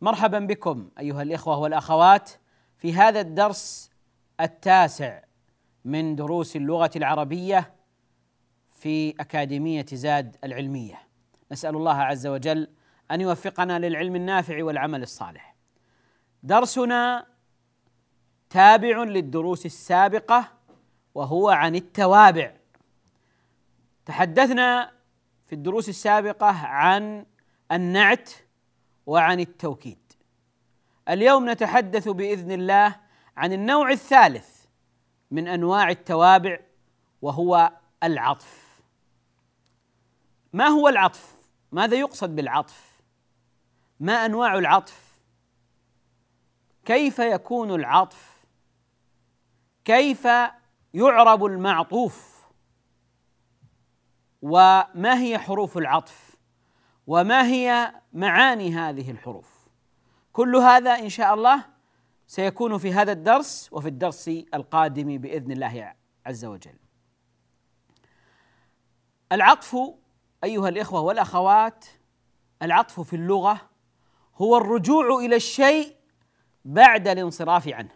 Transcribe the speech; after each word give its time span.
مرحبا 0.00 0.38
بكم 0.38 0.90
أيها 0.98 1.22
الإخوة 1.22 1.58
والأخوات 1.58 2.30
في 2.78 2.94
هذا 2.94 3.20
الدرس 3.20 3.90
التاسع 4.40 5.22
من 5.84 6.16
دروس 6.16 6.56
اللغة 6.56 6.90
العربية 6.96 7.74
في 8.70 9.10
أكاديمية 9.10 9.86
زاد 9.92 10.36
العلمية. 10.44 11.00
نسأل 11.52 11.76
الله 11.76 11.94
عز 11.94 12.26
وجل 12.26 12.68
أن 13.10 13.20
يوفقنا 13.20 13.78
للعلم 13.78 14.16
النافع 14.16 14.64
والعمل 14.64 15.02
الصالح. 15.02 15.56
درسنا 16.42 17.26
تابع 18.50 19.02
للدروس 19.02 19.66
السابقة 19.66 20.52
وهو 21.14 21.48
عن 21.48 21.74
التوابع. 21.74 22.52
تحدثنا 24.06 24.92
في 25.46 25.52
الدروس 25.52 25.88
السابقة 25.88 26.46
عن 26.66 27.26
النعت 27.72 28.30
وعن 29.06 29.40
التوكيد. 29.40 29.98
اليوم 31.08 31.50
نتحدث 31.50 32.08
بإذن 32.08 32.52
الله 32.52 32.96
عن 33.36 33.52
النوع 33.52 33.90
الثالث 33.90 34.64
من 35.30 35.48
أنواع 35.48 35.90
التوابع 35.90 36.58
وهو 37.22 37.72
العطف. 38.02 38.80
ما 40.52 40.66
هو 40.66 40.88
العطف؟ 40.88 41.36
ماذا 41.72 41.96
يقصد 41.96 42.36
بالعطف؟ 42.36 43.00
ما 44.00 44.26
أنواع 44.26 44.58
العطف؟ 44.58 45.06
كيف 46.84 47.18
يكون 47.18 47.70
العطف؟ 47.70 48.44
كيف 49.84 50.28
يعرب 50.94 51.44
المعطوف؟ 51.44 52.36
وما 54.42 55.20
هي 55.20 55.38
حروف 55.38 55.78
العطف؟ 55.78 56.25
وما 57.06 57.46
هي 57.46 57.94
معاني 58.12 58.74
هذه 58.74 59.10
الحروف. 59.10 59.68
كل 60.32 60.56
هذا 60.56 60.90
إن 60.98 61.08
شاء 61.08 61.34
الله 61.34 61.64
سيكون 62.26 62.78
في 62.78 62.92
هذا 62.92 63.12
الدرس 63.12 63.68
وفي 63.72 63.88
الدرس 63.88 64.28
القادم 64.28 65.18
بإذن 65.18 65.52
الله 65.52 65.94
عز 66.26 66.44
وجل. 66.44 66.78
العطف 69.32 69.76
أيها 70.44 70.68
الإخوة 70.68 71.00
والأخوات 71.00 71.84
العطف 72.62 73.00
في 73.00 73.16
اللغة 73.16 73.70
هو 74.36 74.56
الرجوع 74.56 75.18
إلى 75.18 75.36
الشيء 75.36 75.96
بعد 76.64 77.08
الانصراف 77.08 77.68
عنه. 77.68 77.94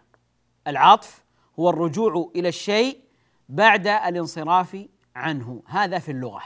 العطف 0.67 1.25
هو 1.59 1.71
الرجوع 1.71 2.31
إلى 2.37 2.49
الشيء 2.49 3.05
بعد 3.49 3.87
الانصراف 3.87 4.87
عنه. 5.17 5.63
هذا 5.67 5.99
في 5.99 6.11
اللغة. 6.11 6.43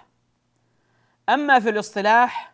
أما 1.29 1.61
في 1.61 1.69
الاصطلاح 1.69 2.54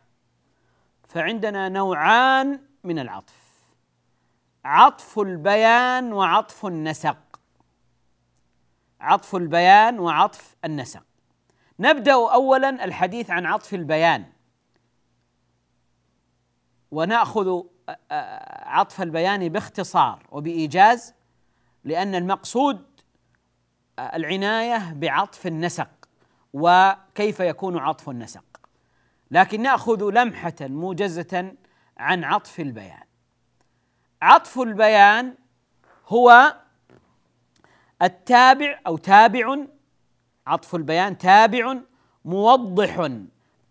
فعندنا 1.11 1.69
نوعان 1.69 2.61
من 2.85 2.99
العطف. 2.99 3.35
عطف 4.65 5.19
البيان 5.19 6.13
وعطف 6.13 6.67
النسق. 6.67 7.41
عطف 9.01 9.37
البيان 9.37 9.99
وعطف 9.99 10.57
النسق. 10.65 11.03
نبدأ 11.81 12.13
اولا 12.13 12.85
الحديث 12.85 13.31
عن 13.31 13.47
عطف 13.47 13.75
البيان. 13.75 14.25
ونأخذ 16.91 17.63
عطف 18.51 19.03
البيان 19.03 19.49
باختصار 19.49 20.27
وبإيجاز 20.31 21.15
لأن 21.85 22.15
المقصود 22.15 22.87
العناية 23.99 24.93
بعطف 24.93 25.47
النسق 25.47 26.09
وكيف 26.53 27.41
يكون 27.41 27.79
عطف 27.79 28.11
النسق. 28.11 28.50
لكن 29.31 29.63
نأخذ 29.63 30.11
لمحة 30.11 30.55
موجزة 30.61 31.53
عن 31.97 32.25
عطف 32.25 32.61
البيان. 32.61 33.03
عطف 34.23 34.59
البيان 34.59 35.35
هو 36.09 36.57
التابع 38.03 38.81
أو 38.87 38.97
تابع 38.97 39.57
عطف 40.47 40.75
البيان 40.75 41.19
تابع 41.19 41.77
موضح 42.25 43.11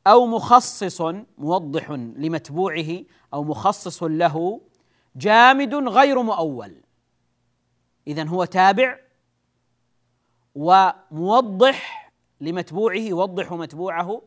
أو 0.08 0.26
مخصص 0.26 1.02
موضح 1.38 1.92
لمتبوعه 1.92 3.04
أو 3.34 3.44
مخصص 3.44 4.04
له 4.04 4.62
جامد 5.16 5.76
غير 5.76 6.22
مؤول. 6.22 6.76
اذا 8.08 8.28
هو 8.28 8.46
تابع 8.46 9.00
وموضح 10.56 12.12
لمتبوعه 12.42 12.96
يوضح 12.96 13.54
متبوعه 13.54 14.22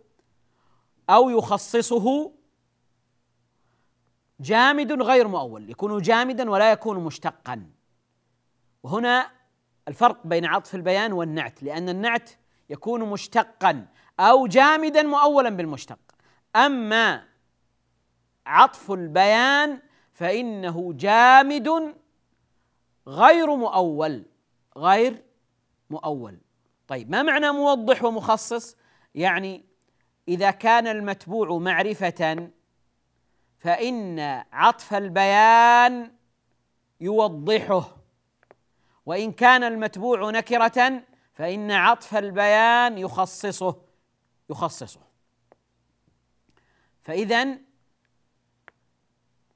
أو 1.12 1.30
يخصصه 1.30 2.32
جامد 4.40 5.02
غير 5.02 5.28
مؤول 5.28 5.70
يكون 5.70 6.02
جامدا 6.02 6.50
ولا 6.50 6.72
يكون 6.72 7.04
مشتقا. 7.04 7.66
وهنا 8.82 9.30
الفرق 9.88 10.26
بين 10.26 10.44
عطف 10.44 10.74
البيان 10.74 11.12
والنعت 11.12 11.62
لأن 11.62 11.88
النعت 11.88 12.30
يكون 12.70 13.00
مشتقا 13.00 13.86
أو 14.20 14.46
جامدا 14.46 15.02
مؤولا 15.02 15.50
بالمشتق. 15.50 15.98
أما 16.56 17.28
عطف 18.46 18.90
البيان 18.90 19.78
فإنه 20.12 20.92
جامد 20.92 21.94
غير 23.06 23.56
مؤول 23.56 24.24
غير 24.76 25.22
مؤول. 25.90 26.38
طيب 26.88 27.10
ما 27.10 27.22
معنى 27.22 27.50
موضح 27.50 28.04
ومخصص؟ 28.04 28.76
يعني 29.14 29.71
إذا 30.28 30.50
كان 30.50 30.86
المتبوع 30.86 31.58
معرفة 31.58 32.50
فإن 33.58 34.20
عطف 34.52 34.94
البيان 34.94 36.12
يوضحه. 37.00 37.96
وإن 39.06 39.32
كان 39.32 39.64
المتبوع 39.64 40.30
نكرة 40.30 41.02
فإن 41.34 41.70
عطف 41.70 42.14
البيان 42.16 42.98
يخصصه 42.98 43.76
يخصصه. 44.50 45.00
فإذا 47.02 47.58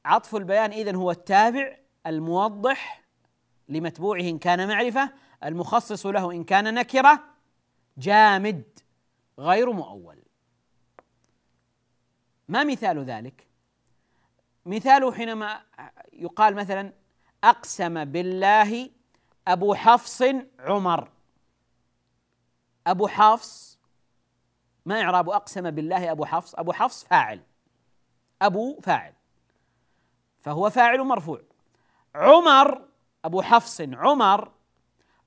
عطف 0.04 0.36
البيان 0.36 0.70
اذا 0.70 0.96
هو 0.96 1.10
التابع 1.10 1.76
الموضح 2.06 3.02
لمتبوعه 3.68 4.20
إن 4.20 4.38
كان 4.38 4.68
معرفة 4.68 5.12
المخصص 5.44 6.06
له 6.06 6.32
إن 6.32 6.44
كان 6.44 6.74
نكرة 6.74 7.24
جامد 7.98 8.64
غير 9.38 9.72
مؤول. 9.72 10.25
ما 12.48 12.64
مثال 12.64 13.04
ذلك؟ 13.04 13.46
مثاله 14.66 15.12
حينما 15.12 15.62
يقال 16.12 16.54
مثلا 16.54 16.92
أقسم 17.44 18.04
بالله 18.04 18.90
أبو 19.48 19.74
حفص 19.74 20.22
عمر. 20.58 21.08
أبو 22.86 23.06
حفص 23.06 23.78
ما 24.86 25.02
إعراب 25.02 25.30
أقسم 25.30 25.70
بالله 25.70 26.10
أبو 26.10 26.24
حفص؟ 26.24 26.54
أبو 26.54 26.72
حفص 26.72 27.04
فاعل. 27.04 27.42
أبو 28.42 28.80
فاعل. 28.80 29.12
فهو 30.40 30.70
فاعل 30.70 31.00
مرفوع. 31.00 31.40
عمر 32.14 32.88
أبو 33.24 33.42
حفص 33.42 33.80
عمر. 33.80 34.52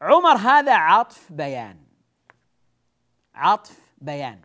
عمر 0.02 0.36
هذا 0.38 0.76
عطف 0.76 1.32
بيان. 1.32 1.84
عطف 3.36 3.80
بيان. 3.98 4.42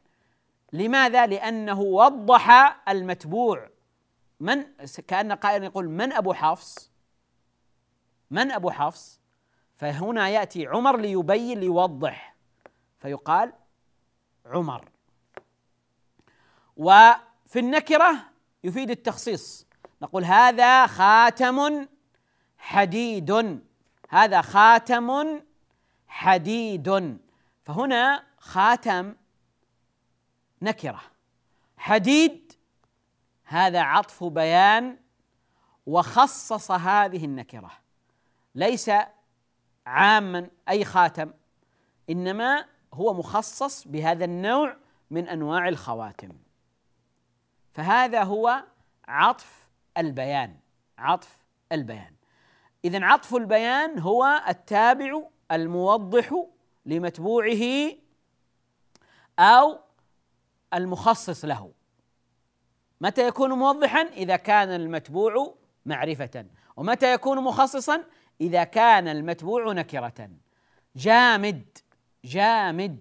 لماذا؟ 0.74 1.26
لأنه 1.26 1.80
وضح 1.80 2.76
المتبوع. 2.88 3.68
من 4.40 4.64
كأن 5.08 5.32
قائل 5.32 5.64
يقول 5.64 5.88
من 5.88 6.12
أبو 6.12 6.32
حفص؟ 6.32 6.90
من 8.30 8.50
أبو 8.50 8.70
حفص؟ 8.70 9.20
فهنا 9.76 10.28
يأتي 10.28 10.66
عمر 10.66 10.96
ليبين 10.96 11.60
ليوضح. 11.60 12.36
فيقال 12.98 13.52
عمر. 14.46 14.90
وفي 16.76 17.58
النكرة 17.58 18.14
يفيد 18.64 18.90
التخصيص. 18.90 19.66
نقول 20.02 20.24
هذا 20.24 20.86
خاتم 20.86 21.86
حديد. 22.58 23.60
هذا 24.08 24.40
خاتم 24.40 25.40
حديد. 26.06 27.18
فهنا 27.64 28.24
خاتم 28.38 29.14
نكرة. 30.64 31.00
حديد 31.76 32.52
هذا 33.44 33.80
عطف 33.80 34.24
بيان 34.24 34.98
وخصص 35.86 36.70
هذه 36.70 37.24
النكرة. 37.24 37.70
ليس 38.54 38.90
عاما 39.86 40.50
أي 40.68 40.84
خاتم 40.84 41.32
إنما 42.10 42.66
هو 42.94 43.14
مخصص 43.14 43.88
بهذا 43.88 44.24
النوع 44.24 44.76
من 45.10 45.28
أنواع 45.28 45.68
الخواتم. 45.68 46.32
فهذا 47.72 48.22
هو 48.22 48.64
عطف 49.08 49.68
البيان 49.98 50.56
عطف 50.98 51.38
البيان. 51.72 52.14
اذا 52.84 53.04
عطف 53.04 53.34
البيان 53.34 53.98
هو 53.98 54.44
التابع 54.48 55.22
الموضح 55.52 56.46
لمتبوعه 56.86 57.92
أو 59.38 59.83
المخصص 60.74 61.44
له. 61.44 61.72
متى 63.00 63.26
يكون 63.26 63.52
موضحا؟ 63.52 64.02
إذا 64.02 64.36
كان 64.36 64.68
المتبوع 64.68 65.54
معرفة. 65.86 66.46
ومتى 66.76 67.12
يكون 67.12 67.44
مخصصا؟ 67.44 68.04
إذا 68.40 68.64
كان 68.64 69.08
المتبوع 69.08 69.72
نكرة. 69.72 70.30
جامد 70.96 71.78
جامد. 72.24 73.00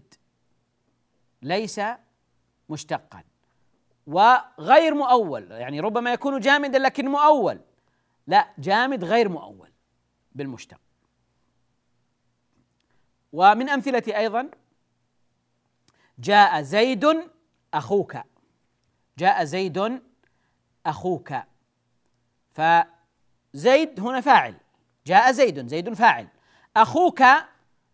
ليس 1.41 1.81
مشتقا. 2.69 3.23
وغير 4.07 4.93
مؤول. 4.93 5.51
يعني 5.51 5.79
ربما 5.79 6.13
يكون 6.13 6.39
جامدا 6.39 6.79
لكن 6.79 7.07
مؤول. 7.07 7.59
لا 8.27 8.47
جامد 8.57 9.03
غير 9.03 9.29
مؤول. 9.29 9.69
بالمشتق. 10.35 10.79
ومن 13.33 13.69
أمثلة 13.69 14.03
أيضا 14.17 14.49
جاء 16.19 16.61
زيد 16.61 17.32
أخوك. 17.73 18.17
جاء 19.17 19.43
زيد 19.43 20.01
أخوك. 20.85 21.33
فزيد 22.53 23.99
هنا 23.99 24.21
فاعل. 24.21 24.55
جاء 25.07 25.31
زيد 25.31 25.67
زيد 25.67 25.93
فاعل. 25.93 26.27
أخوك 26.77 27.23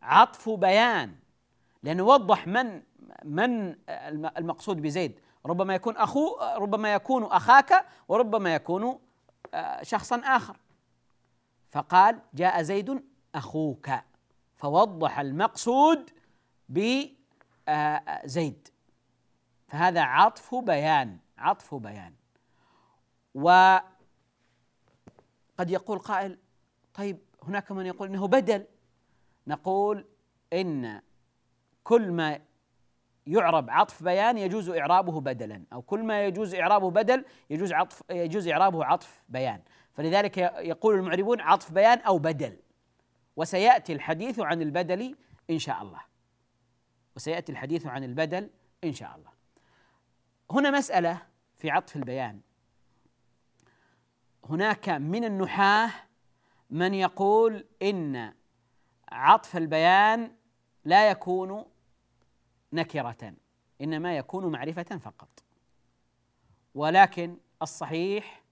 عطف 0.02 0.50
بيان. 0.50 1.16
لأنه 1.84 2.04
وضح 2.04 2.48
من 2.48 2.82
من 3.24 3.76
المقصود 4.38 4.82
بزيد. 4.82 5.20
ربما 5.46 5.76
يكون 5.76 5.98
أخو 5.98 6.38
ربما 6.56 6.94
يكون 6.94 7.24
أخاك 7.24 7.86
وربما 8.08 8.56
يكون 8.56 9.00
آه، 9.54 9.84
شخصا 9.84 10.22
آخر. 10.26 10.58
فقال 11.72 12.20
جاء 12.34 12.62
زيد 12.62 13.04
أخوك. 13.36 13.90
فوضح 14.56 15.20
المقصود 15.20 16.10
بزيد 16.70 17.18
آه، 17.68 18.22
فهذا 19.70 20.02
عطف 20.02 20.56
بيان 20.56 21.18
عطف 21.38 21.76
بيان. 21.76 22.14
وقد 23.36 23.84
يقول 25.68 26.00
قائل 26.00 26.38
طيب 26.94 27.20
هناك 27.44 27.72
من 27.72 27.86
يقول 27.86 28.10
إنه 28.10 28.28
بدل. 28.28 28.66
نقول 29.48 30.06
إن 30.54 31.02
كل 31.84 32.12
ما 32.12 32.40
يعرب 33.28 33.70
عطف 33.70 34.04
بيان 34.04 34.38
يجوز 34.38 34.70
إعرابه 34.70 35.22
بدلا 35.22 35.64
أو 35.74 35.82
كل 35.82 36.04
ما 36.04 36.26
يجوز 36.26 36.56
إعرابه 36.56 36.92
بدل 36.92 37.26
يجوز 37.50 37.74
عطف 37.74 38.04
يجوز 38.10 38.48
إعرابه 38.48 38.86
عطف 38.86 39.22
بيان. 39.30 39.62
فلذلك 39.94 40.38
يقول 40.38 40.96
المعربون 40.96 41.42
عطف 41.42 41.72
بيان 41.72 42.00
أو 42.00 42.18
بدل. 42.18 42.60
وسيأتي 43.36 43.94
الحديث 43.94 44.40
عن 44.40 44.62
البدل 44.62 45.16
إن 45.50 45.60
شاء 45.60 45.82
الله. 45.82 46.02
وسيأتي 47.16 47.52
الحديث 47.52 47.86
عن 47.86 48.04
البدل 48.04 48.50
إن 48.84 48.94
شاء 48.94 49.16
الله. 49.16 49.39
هنا 50.52 50.72
مسألة 50.72 51.22
في 51.58 51.70
عطف 51.70 51.96
البيان. 51.96 52.42
هناك 54.46 54.90
من 54.90 55.24
النحاة 55.24 55.92
من 56.70 56.94
يقول 56.94 57.66
إن 57.82 58.34
عطف 59.12 59.58
البيان 59.58 60.36
لا 60.86 61.10
يكون 61.10 61.66
نكرة 62.74 63.34
إنما 63.82 64.18
يكون 64.18 64.52
معرفة 64.52 64.98
فقط. 64.98 65.44
ولكن 66.76 67.38
الصحيح 67.62 68.44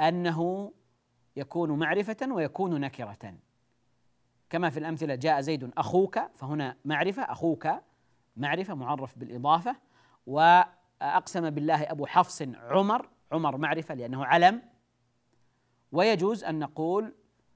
أنه 0.00 0.72
يكون 1.36 1.78
معرفة 1.78 2.28
ويكون 2.30 2.80
نكرة. 2.80 3.34
كما 4.50 4.70
في 4.70 4.78
الأمثلة 4.78 5.14
جاء 5.14 5.40
زيد 5.40 5.72
أخوك 5.76 6.18
فهنا 6.34 6.76
معرفة 6.84 7.22
أخوك 7.22 7.68
معرفة 8.36 8.74
معرف 8.74 9.18
بالإضافة 9.18 9.76
واقسم 11.02 11.50
بالله 11.50 11.82
أبو 11.82 12.06
حفص 12.06 12.42
عمر 12.42 13.08
عمر 13.32 13.56
معرفة 13.56 13.94
لأنه 13.94 14.24
علم. 14.24 14.62
ويجوز 15.92 16.44
أن 16.44 16.58
نقول 16.58 17.14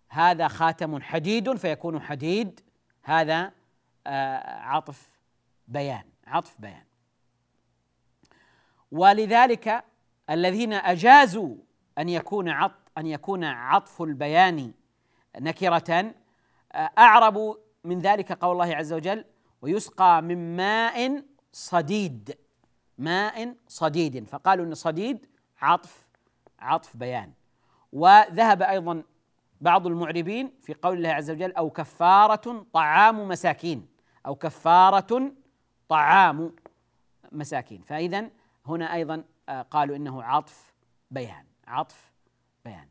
هذا 0.09 0.49
خاتم 0.49 1.03
حديد 1.03 1.55
فيكون 1.55 2.01
حديد. 2.01 2.61
هذا 3.03 3.53
آه، 4.07 4.61
عطف 4.61 5.11
بيان 5.69 6.05
عطف 6.27 6.61
بيان. 6.61 6.85
ولذلك 8.91 9.85
الذين 10.31 10.73
أجازوا 10.73 11.57
أن 11.99 12.09
يكون 12.09 12.49
عطف 12.49 12.87
أن 12.99 13.07
يكون 13.07 13.45
عطف 13.45 14.03
البيان 14.03 14.73
نكرة 15.39 16.15
اعربوا 16.75 17.55
من 17.85 17.99
ذلك 17.99 18.33
قول 18.33 18.53
الله 18.53 18.77
عز 18.77 18.93
وجل 18.93 19.25
ويسقى 19.63 20.23
من 20.23 20.57
ماء 20.57 21.25
صديد 21.53 22.46
ماء 22.99 23.55
صديد. 23.69 24.29
فقالوا 24.29 24.67
إن 24.67 24.75
صديد 24.75 25.27
عطف 25.63 26.07
عطف 26.59 26.97
بيان. 26.97 27.33
وذهب 27.93 28.63
أيضا 28.63 29.03
بعض 29.61 29.87
المعربين 29.87 30.53
في 30.63 30.75
قول 30.75 30.97
الله 30.97 31.09
عز 31.09 31.31
وجل 31.31 31.53
أو 31.53 31.71
كفارة 31.71 32.67
طعام 32.73 33.29
مساكين. 33.29 33.89
أو 34.27 34.35
كفارة 34.35 35.33
طعام 35.89 36.57
مساكين. 37.33 37.83
فإذا 37.83 38.31
هنا 38.67 38.95
أيضا 38.95 39.25
آه، 39.49 39.63
قالوا 39.63 39.97
إنه 39.97 40.23
عطف 40.23 40.75
بيان 41.11 41.45
عطف 41.67 42.13
بيان. 42.65 42.89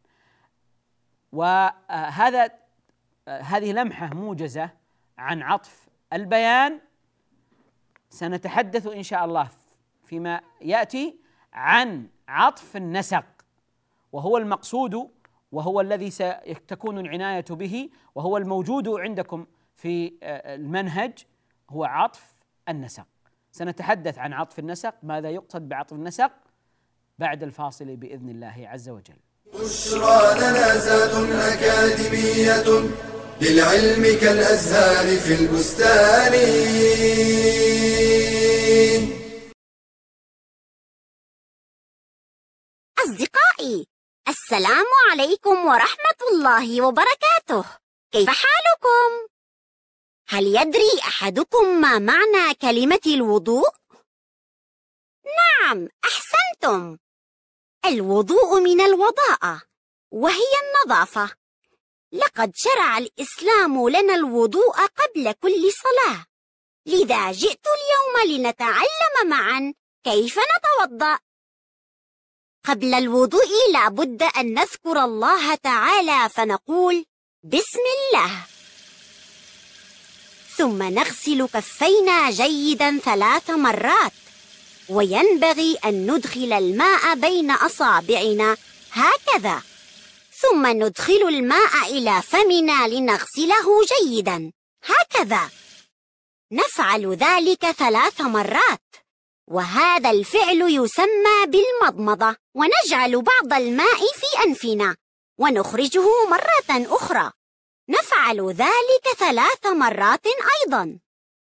وهذا 1.32 2.52
آه، 3.28 3.42
هذه 3.42 3.72
لمحة 3.72 4.14
موجزة 4.14 4.70
عن 5.18 5.42
عطف 5.42 5.88
البيان. 6.14 6.80
سنتحدث 8.10 8.88
إن 8.88 9.04
شاء 9.04 9.26
الله 9.26 9.50
فيما 10.06 10.42
يأتي 10.62 11.20
عن 11.54 12.08
عطف 12.28 12.78
النسق 12.78 13.26
وهو 14.12 14.38
المقصود 14.38 15.10
وهو 15.52 15.82
الذي 15.82 16.12
ستكون 16.12 17.00
العناية 17.00 17.46
به 17.50 17.90
وهو 18.16 18.38
الموجود 18.38 18.88
عندكم 18.88 19.46
في 19.76 20.14
آه، 20.24 20.56
المنهج 20.56 21.14
هو 21.70 21.84
عطف 21.84 22.36
النسق. 22.70 23.08
سنتحدث 23.52 24.18
عن 24.18 24.34
عطف 24.34 24.60
النسق 24.60 24.94
ماذا 25.04 25.30
يقصد 25.30 25.70
بعطف 25.70 25.94
النسق؟ 25.94 26.32
بعد 27.20 27.44
الفاصل 27.44 27.96
بإذن 27.96 28.30
الله 28.30 28.56
عز 28.58 28.90
وجل. 28.90 29.18
بشرى 29.54 30.40
لنا 30.40 31.54
أكاديمية 31.54 32.90
للعلم 33.42 34.20
كالأزهار 34.22 35.18
في 35.18 35.34
البستان. 35.42 36.34
السلام 44.56 44.86
عليكم 45.12 45.66
ورحمة 45.66 46.20
الله 46.32 46.82
وبركاته. 46.82 47.66
كيف 48.12 48.30
حالكم؟ 48.30 49.28
هل 50.30 50.44
يدري 50.44 51.00
أحدكم 51.00 51.82
ما 51.82 52.00
معنى 52.00 52.54
كلمة 52.54 53.02
الوضوء؟ 53.06 53.70
نعم 55.26 55.90
أحسنتم. 56.04 56.98
الوضوء 57.86 58.60
من 58.60 58.82
الوضاءة 58.82 59.62
وهي 60.12 60.52
النظافة. 60.64 61.36
لقد 62.12 62.52
شرع 62.56 62.98
الإسلام 62.98 63.90
لنا 63.90 64.16
الوضوء 64.16 64.76
قبل 64.86 65.32
كل 65.32 65.72
صلاة. 65.72 66.26
لذا 66.86 67.32
جئت 67.32 67.68
اليوم 67.68 68.38
لنتعلم 68.38 69.16
معا 69.26 69.74
كيف 70.04 70.40
نتوضأ. 70.40 71.20
قبل 72.68 72.94
الوضوء 72.94 73.72
لا 73.74 73.90
بد 73.90 74.24
أن 74.24 74.54
نذكر 74.54 75.04
الله 75.04 75.56
تعالى 75.56 76.30
فنقول 76.30 77.06
بسم 77.44 77.86
الله. 77.98 78.32
ثم 80.58 80.84
نغسل 80.84 81.48
كفينا 81.54 82.32
جيدا 82.32 83.00
ثلاث 83.00 83.50
مرات. 83.50 84.12
وينبغي 84.90 85.78
أن 85.86 86.12
ندخل 86.12 86.54
الماء 86.54 87.16
بين 87.16 87.52
أصابعنا 87.52 88.58
هكذا. 88.92 89.62
ثم 90.42 90.68
ندخل 90.68 91.22
الماء 91.28 91.92
إلى 91.92 92.22
فمنا 92.22 92.88
لنغسله 92.88 93.68
جيدا 93.94 94.52
هكذا. 94.84 95.50
نفعل 96.52 97.14
ذلك 97.16 97.72
ثلاث 97.72 98.22
مرات. 98.22 99.05
وهذا 99.48 100.10
الفعل 100.10 100.62
يسمى 100.62 101.46
بالمضمضة. 101.48 102.36
ونجعل 102.56 103.22
بعض 103.22 103.54
الماء 103.54 103.98
في 103.98 104.44
أنفنا. 104.46 104.96
ونخرجه 105.40 106.26
مرة 106.30 106.96
أخرى. 106.96 107.32
نفعل 107.90 108.50
ذلك 108.52 109.08
ثلاث 109.18 109.66
مرات 109.66 110.26
أيضا. 110.62 111.00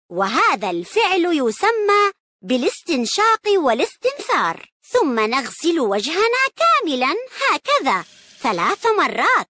وهذا 0.10 0.70
الفعل 0.70 1.26
يسمى 1.26 2.12
بالاستنشاق 2.42 3.42
والاستنثار. 3.48 4.70
ثم 4.84 5.20
نغسل 5.20 5.80
وجهنا 5.80 6.44
كاملا 6.56 7.16
هكذا 7.52 8.06
ثلاث 8.40 8.86
مرات. 8.86 9.50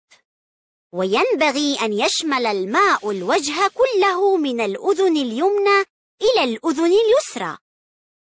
وينبغي 0.93 1.77
أن 1.81 1.93
يشمل 1.93 2.45
الماء 2.45 3.11
الوجه 3.11 3.67
كله 3.67 4.37
من 4.37 4.61
الأذن 4.61 5.17
اليمنى 5.17 5.83
إلى 6.21 6.43
الأذن 6.43 6.91
اليسرى. 6.91 7.57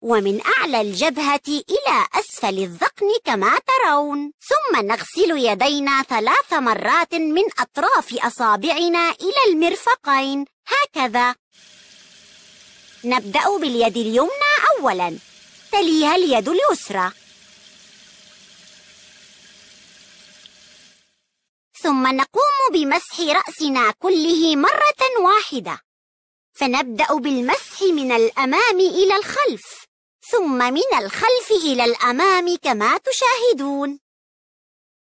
ومن 0.02 0.40
أعلى 0.46 0.80
الجبهة 0.80 1.48
إلى 1.48 2.06
أسفل 2.14 2.58
الذقن 2.58 3.06
كما 3.24 3.58
ترون. 3.58 4.32
ثم 4.40 4.86
نغسل 4.86 5.30
يدينا 5.30 6.02
ثلاث 6.02 6.52
مرات 6.52 7.14
من 7.14 7.44
أطراف 7.58 8.14
أصابعنا 8.14 9.10
إلى 9.10 9.52
المرفقين. 9.52 10.44
هكذا. 10.66 11.34
نبدأ 13.04 13.58
باليد 13.58 13.96
اليمنى 13.96 14.52
أولا. 14.78 15.18
تليها 15.72 16.16
اليد 16.16 16.48
اليسرى. 16.48 17.10
ثم 21.82 22.06
نقوم 22.06 22.72
بمسح 22.72 23.20
رأسنا 23.20 23.90
كله 23.90 24.56
مرة 24.56 25.20
واحدة. 25.20 25.80
فنبدأ 26.52 27.14
بالمسح 27.14 27.82
من 27.82 28.12
الأمام 28.12 28.80
إلى 28.80 29.16
الخلف. 29.16 29.87
ثم 30.30 30.58
من 30.58 30.90
الخلف 30.98 31.50
إلى 31.64 31.84
الأمام 31.84 32.56
كما 32.56 32.98
تشاهدون. 32.98 34.00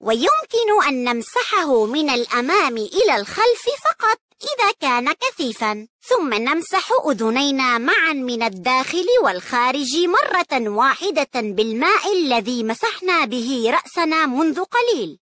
ويمكن 0.00 0.68
أن 0.88 1.04
نمسحه 1.04 1.84
من 1.84 2.10
الأمام 2.10 2.76
إلى 2.76 3.16
الخلف 3.16 3.64
فقط 3.84 4.18
إذا 4.42 4.72
كان 4.80 5.12
كثيفا. 5.12 5.88
ثم 6.02 6.34
نمسح 6.34 6.88
أذنينا 7.10 7.78
معا 7.78 8.12
من 8.12 8.42
الداخل 8.42 9.06
والخارج 9.24 9.96
مرة 9.96 10.68
واحدة 10.68 11.34
بالماء 11.34 12.12
الذي 12.12 12.64
مسحنا 12.64 13.24
به 13.24 13.70
رأسنا 13.70 14.26
منذ 14.26 14.64
قليل. 14.64 15.18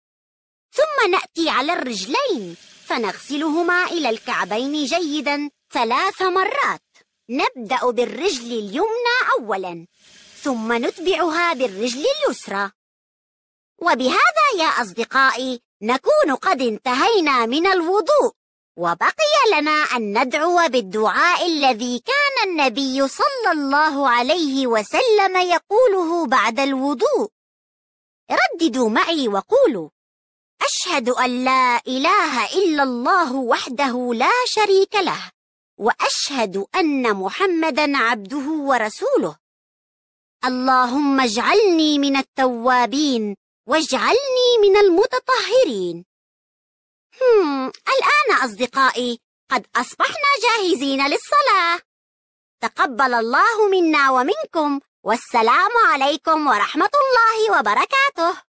ثم 0.74 1.12
نأتي 1.12 1.50
على 1.50 1.74
الرجلين 1.74 2.56
فنغسلهما 2.86 3.86
إلى 3.86 4.10
الكعبين 4.10 4.86
جيدا 4.86 5.50
ثلاث 5.74 6.22
مرات. 6.22 6.91
نبدأ 7.30 7.92
بالرجل 7.92 8.52
اليمنى 8.52 9.18
أولا 9.40 9.88
ثم 10.42 10.74
نتبعها 10.74 11.54
بالرجل 11.54 12.06
اليسرى. 12.06 12.72
وبهذا 13.82 14.48
يا 14.60 14.66
أصدقائي 14.66 15.62
نكون 15.82 16.36
قد 16.42 16.62
انتهينا 16.62 17.46
من 17.46 17.68
الوضوء 17.68 18.32
وبقي 18.78 19.36
لنا 19.54 19.72
أن 19.72 20.22
ندعو 20.22 20.68
بالدعاء 20.68 21.46
الذي 21.46 22.00
كان 22.00 22.50
النبي 22.50 23.08
صلى 23.08 23.52
الله 23.52 24.10
عليه 24.10 24.68
وسلم 24.68 25.38
يقوله 25.38 26.28
بعد 26.28 26.60
الوضوء. 26.60 27.30
رددوا 28.32 28.90
معي 28.90 29.28
وقولوا 29.28 29.90
أشهد 30.62 31.10
أن 31.10 31.46
لا 31.46 31.82
إله 31.88 32.46
إلا 32.46 32.84
الله 32.84 33.36
وحده 33.36 34.14
لا 34.14 34.32
شريك 34.46 34.96
له. 34.96 35.32
وأشهد 35.82 36.66
أن 36.76 37.14
محمدا 37.14 37.98
عبده 37.98 38.48
ورسوله. 38.70 39.36
اللهم 40.46 41.20
اجعلني 41.20 42.00
من 42.00 42.16
التوابين 42.18 43.36
واجعلني 43.70 44.50
من 44.62 44.78
المتطهرين. 44.78 46.06
هم 47.22 47.68
الآن 47.68 48.30
أصدقائي 48.46 49.20
قد 49.52 49.66
أصبحنا 49.76 50.32
جاهزين 50.44 51.08
للصلاة. 51.08 51.80
تقبل 52.62 53.14
الله 53.14 53.70
منا 53.72 54.12
ومنكم 54.12 54.80
والسلام 55.06 55.72
عليكم 55.86 56.48
ورحمة 56.48 56.92
الله 57.02 57.60
وبركاته. 57.60 58.42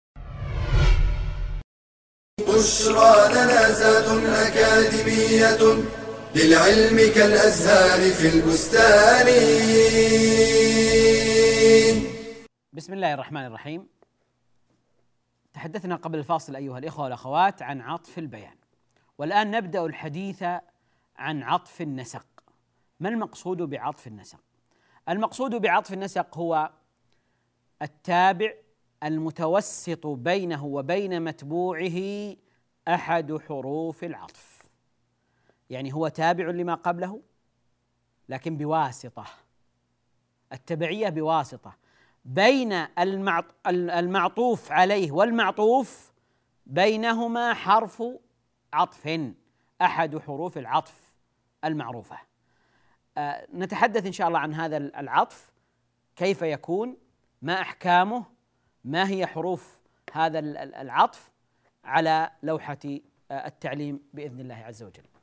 بشرى 2.39 3.33
لنا 3.33 4.47
أكاديمية. 4.47 6.00
للعلم 6.35 6.97
كالأزهار 7.15 8.11
في 8.11 8.27
البستان. 8.35 9.27
بسم 12.73 12.93
الله 12.93 13.13
الرحمن 13.13 13.45
الرحيم. 13.45 13.87
تحدثنا 15.53 15.95
قبل 15.95 16.19
الفاصل 16.19 16.55
أيها 16.55 16.77
الإخوة 16.77 17.03
والأخوات 17.03 17.61
عن 17.61 17.81
عطف 17.81 18.17
البيان. 18.17 18.55
والآن 19.17 19.51
نبدأ 19.51 19.85
الحديث 19.85 20.43
عن 21.17 21.43
عطف 21.43 21.81
النسق. 21.81 22.25
ما 22.99 23.09
المقصود 23.09 23.57
بعطف 23.57 24.07
النسق؟ 24.07 24.39
المقصود 25.09 25.55
بعطف 25.55 25.93
النسق 25.93 26.37
هو 26.37 26.71
التابع 27.81 28.53
المتوسط 29.03 30.07
بينه 30.07 30.65
وبين 30.65 31.21
متبوعه 31.21 32.35
أحد 32.87 33.37
حروف 33.47 34.03
العطف. 34.03 34.50
يعني 35.71 35.93
هو 35.93 36.07
تابع 36.07 36.45
لما 36.45 36.75
قبله 36.75 37.21
لكن 38.29 38.57
بواسطة. 38.57 39.25
التبعية 40.53 41.09
بواسطة. 41.09 41.75
بين 42.25 42.73
المعطوف 43.67 44.71
عليه 44.71 45.11
والمعطوف 45.11 46.11
بينهما 46.65 47.53
حرف 47.53 48.03
عطف 48.73 49.31
أحد 49.81 50.17
حروف 50.17 50.57
العطف 50.57 51.13
المعروفة. 51.65 52.17
آه، 53.17 53.47
نتحدث 53.53 54.05
إن 54.05 54.11
شاء 54.11 54.27
الله 54.27 54.39
عن 54.39 54.53
هذا 54.53 54.77
العطف. 54.77 55.51
كيف 56.15 56.41
يكون؟ 56.41 56.97
ما 57.41 57.61
أحكامه؟ 57.61 58.25
ما 58.85 59.09
هي 59.09 59.27
حروف 59.27 59.79
هذا 60.13 60.39
العطف؟ 60.39 61.31
على 61.83 62.31
لوحة 62.43 62.77
آه، 63.31 63.47
التعليم 63.47 63.99
بإذن 64.13 64.39
الله 64.39 64.55
عز 64.55 64.83
وجل. 64.83 65.20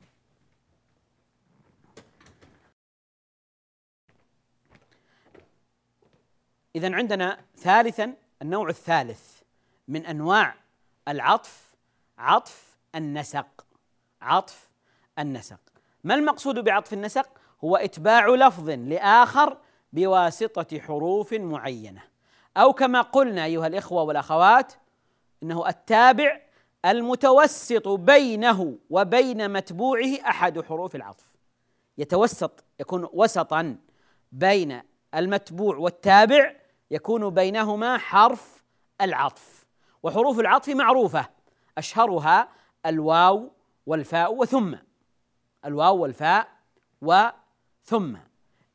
إذا 6.75 6.95
عندنا 6.95 7.39
ثالثا 7.57 8.13
النوع 8.41 8.69
الثالث 8.69 9.41
من 9.87 10.05
أنواع 10.05 10.55
العطف 11.07 11.75
عطف 12.17 12.77
النسق 12.95 13.65
عطف 14.21 14.69
النسق. 15.19 15.59
ما 16.03 16.15
المقصود 16.15 16.59
بعطف 16.59 16.93
النسق؟ 16.93 17.29
هو 17.63 17.75
إتباع 17.75 18.27
لفظ 18.27 18.69
لآخر 18.69 19.57
بواسطة 19.93 20.79
حروف 20.79 21.33
معينة. 21.33 22.01
أو 22.57 22.73
كما 22.73 23.01
قلنا 23.01 23.45
أيها 23.45 23.67
الإخوة 23.67 24.03
والأخوات 24.03 24.73
إنه 25.43 25.69
التابع 25.69 26.41
المتوسط 26.85 27.87
بينه 27.87 28.77
وبين 28.89 29.51
متبوعه 29.51 30.15
أحد 30.25 30.61
حروف 30.61 30.95
العطف. 30.95 31.25
يتوسط 31.97 32.63
يكون 32.79 33.07
وسطا 33.13 33.77
بين 34.31 34.81
المتبوع 35.15 35.77
والتابع 35.77 36.58
يكون 36.91 37.29
بينهما 37.29 37.97
حرف 37.97 38.63
العطف. 39.01 39.65
وحروف 40.03 40.39
العطف 40.39 40.69
معروفة. 40.69 41.29
أشهرها 41.77 42.49
الواو 42.85 43.51
والفاء 43.85 44.35
وثم. 44.35 44.75
الواو 45.65 45.97
والفاء 45.97 46.47
وثم. 47.01 48.17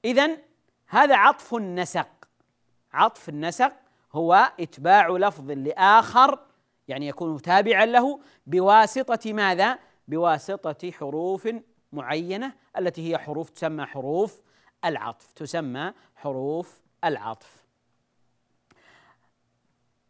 إذا 0.05 0.37
هذا 0.87 1.17
عطف 1.17 1.55
النسق 1.55 2.09
عطف 2.93 3.29
النسق 3.29 3.73
هو 4.13 4.53
إتباع 4.61 5.09
لفظ 5.09 5.51
لآخر 5.51 6.39
يعني 6.89 7.09
يكون 7.09 7.43
تابعا 7.43 7.87
له 7.87 8.21
بواسطة 8.47 9.33
ماذا؟ 9.33 9.79
بواسطة 10.09 10.91
حروف 10.91 11.49
معينة 11.93 12.55
التي 12.79 13.11
هي 13.11 13.19
حروف 13.19 13.51
تسمى 13.51 13.87
حروف 13.87 14.41
العطف. 14.85 15.33
تسمى 15.33 15.93
حروف 16.17 16.83
العطف. 17.05 17.64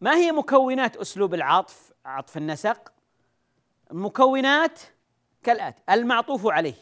ما 0.05 0.17
هي 0.17 0.33
مكونات 0.33 0.97
أسلوب 0.97 1.35
العطف؟ 1.35 1.93
عطف 2.05 2.37
النسق. 2.37 2.93
مكونات 3.91 4.81
كالآتي 5.43 5.83
المعطوف 5.91 6.47
عليه. 6.47 6.75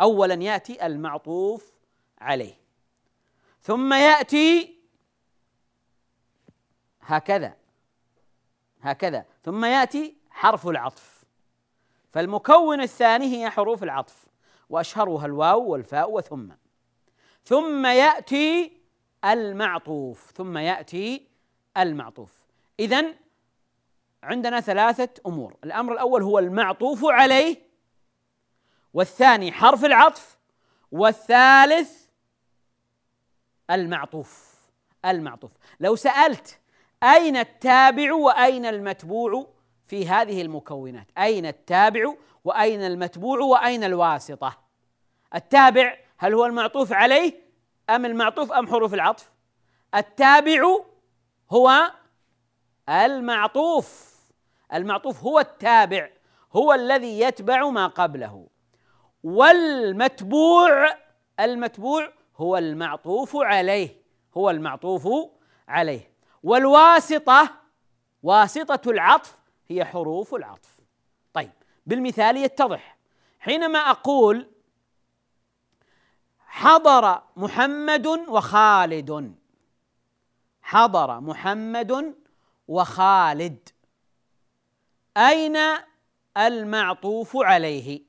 اولا 0.00 0.34
يأتي 0.34 0.86
المعطوف 0.86 1.72
عليه. 2.18 2.54
ثم 3.62 3.92
يأتي 3.92 4.78
هكذا 7.00 7.56
هكذا. 8.80 9.26
ثم 9.44 9.64
يأتي 9.64 10.16
حرف 10.30 10.68
العطف. 10.68 11.24
فالمكون 12.10 12.80
الثاني 12.80 13.36
هي 13.36 13.50
حروف 13.50 13.82
العطف 13.82 14.26
وأشهرها 14.70 15.26
الواو 15.26 15.64
والفاء 15.64 16.10
وثم. 16.10 16.48
ثم 17.44 17.86
يأتي 17.86 18.72
المعطوف 19.24 20.30
ثم 20.36 20.58
يأتي 20.58 21.28
المعطوف. 21.76 22.35
اذا 22.80 23.14
عندنا 24.22 24.60
ثلاثة 24.60 25.08
أمور. 25.26 25.56
الأمر 25.64 25.92
الأول 25.92 26.22
هو 26.22 26.38
المعطوف 26.38 27.04
عليه 27.04 27.56
والثاني 28.94 29.52
حرف 29.52 29.84
العطف 29.84 30.38
والثالث 30.92 32.06
المعطوف. 33.70 34.56
المعطوف. 35.04 35.50
لو 35.80 35.96
سألت 35.96 36.58
أين 37.02 37.36
التابع 37.36 38.12
وأين 38.12 38.66
المتبوع 38.66 39.46
في 39.86 40.08
هذه 40.08 40.42
المكونات؟ 40.42 41.06
أين 41.18 41.46
التابع 41.46 42.14
وأين 42.44 42.82
المتبوع 42.82 43.38
وأين 43.38 43.84
الواسطة؟ 43.84 44.58
التابع 45.34 45.98
هل 46.18 46.34
هو 46.34 46.46
المعطوف 46.46 46.92
عليه 46.92 47.34
أم 47.90 48.04
المعطوف 48.06 48.52
أم 48.52 48.66
حروف 48.66 48.94
العطف؟ 48.94 49.30
التابع 49.94 50.76
هو 51.50 51.92
المعطوف. 52.88 54.16
المعطوف 54.72 55.22
هو 55.22 55.38
التابع 55.38 56.10
هو 56.52 56.72
الذي 56.72 57.20
يتبع 57.20 57.70
ما 57.70 57.86
قبله. 57.86 58.46
والمتبوع 59.24 60.96
المتبوع 61.40 62.12
هو 62.36 62.56
المعطوف 62.56 63.36
عليه 63.36 64.02
هو 64.36 64.50
المعطوف 64.50 65.08
عليه. 65.68 66.10
والواسطة 66.42 67.50
واسطة 68.22 68.90
العطف 68.90 69.38
هي 69.68 69.84
حروف 69.84 70.34
العطف. 70.34 70.80
طيب 71.32 71.52
بالمثال 71.86 72.36
يتضح. 72.36 72.96
حينما 73.40 73.78
أقول 73.78 74.46
حضر 76.46 77.22
محمد 77.36 78.06
وخالد 78.06 79.34
حضر 80.62 81.20
محمد 81.20 82.14
وخالد. 82.68 83.68
أين 85.16 85.56
المعطوف 86.36 87.36
عليه؟ 87.36 88.02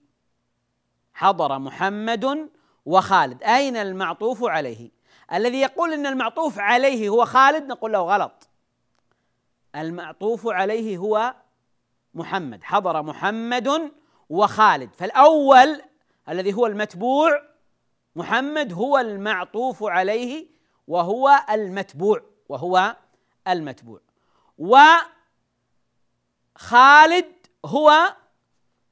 حضر 1.13 1.59
محمد 1.59 2.49
وخالد. 2.85 3.43
أين 3.43 3.77
المعطوف 3.77 4.43
عليه؟ 4.43 4.91
الذي 5.33 5.61
يقول 5.61 5.93
إن 5.93 6.05
المعطوف 6.05 6.59
عليه 6.59 7.09
هو 7.09 7.25
خالد 7.25 7.63
نقول 7.63 7.91
له 7.91 7.99
غلط. 7.99 8.49
المعطوف 9.75 10.47
عليه 10.47 10.97
هو 10.97 11.35
محمد. 12.13 12.63
حضر 12.63 13.01
محمد 13.01 13.91
وخالد. 14.29 14.93
فالأول 14.93 15.81
الذي 16.29 16.53
هو 16.53 16.65
المتبوع 16.65 17.41
محمد 18.15 18.73
هو 18.73 18.97
المعطوف 18.97 19.83
عليه 19.83 20.47
وهو 20.87 21.45
المتبوع 21.49 22.21
وهو 22.49 22.95
المتبوع. 23.47 24.06
وخالد 24.57 25.05
هو 27.65 28.15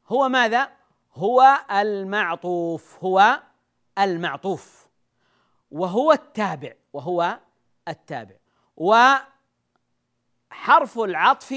هو 0.08 0.30
ماذا؟ 0.30 0.72
هو 1.14 1.66
المعطوف 1.72 3.04
هو 3.04 3.44
المعطوف. 3.98 4.88
وهو 5.72 6.12
التابع 6.12 6.74
وهو 6.94 7.40
التابع. 7.88 8.36
وحرف 8.78 9.30
العطف 10.98 11.56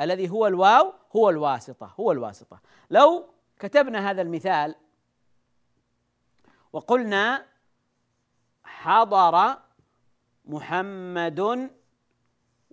الذي 0.00 0.30
هو 0.30 0.46
الواو 0.46 0.94
هو 1.16 1.30
الواسطة 1.30 1.94
هو 2.00 2.12
الواسطة. 2.12 2.60
لو 2.90 3.28
كتبنا 3.58 4.10
هذا 4.10 4.22
المثال 4.22 4.74
وقلنا 6.72 7.46
حضر 8.64 9.58
محمد 10.44 11.70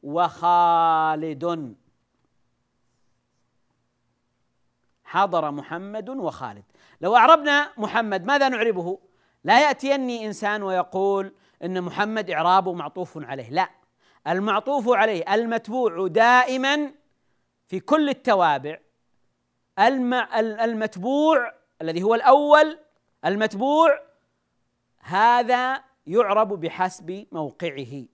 وخالد. 0.03 1.75
حضر 5.03 5.51
محمد 5.51 6.09
وخالد. 6.09 6.63
لو 7.01 7.15
أعربنا 7.15 7.73
محمد 7.77 8.25
ماذا 8.25 8.49
نعربه؟ 8.49 8.99
لا 9.43 9.67
يأتيني 9.67 10.25
إنسان 10.25 10.63
ويقول 10.63 11.33
إن 11.63 11.81
محمد 11.81 12.29
إعرابه 12.29 12.73
معطوف 12.73 13.17
عليه. 13.17 13.49
لا 13.49 13.69
المعطوف 14.27 14.89
عليه 14.89 15.33
المتبوع 15.33 16.07
دائما 16.07 16.91
في 17.67 17.79
كل 17.79 18.09
التوابع. 18.09 18.79
المتبوع 19.79 21.53
الذي 21.81 22.03
هو 22.03 22.15
الأول 22.15 22.79
المتبوع 23.25 23.99
هذا 24.99 25.83
يعرب 26.07 26.59
بحسب 26.59 27.25
موقعه. 27.31 28.05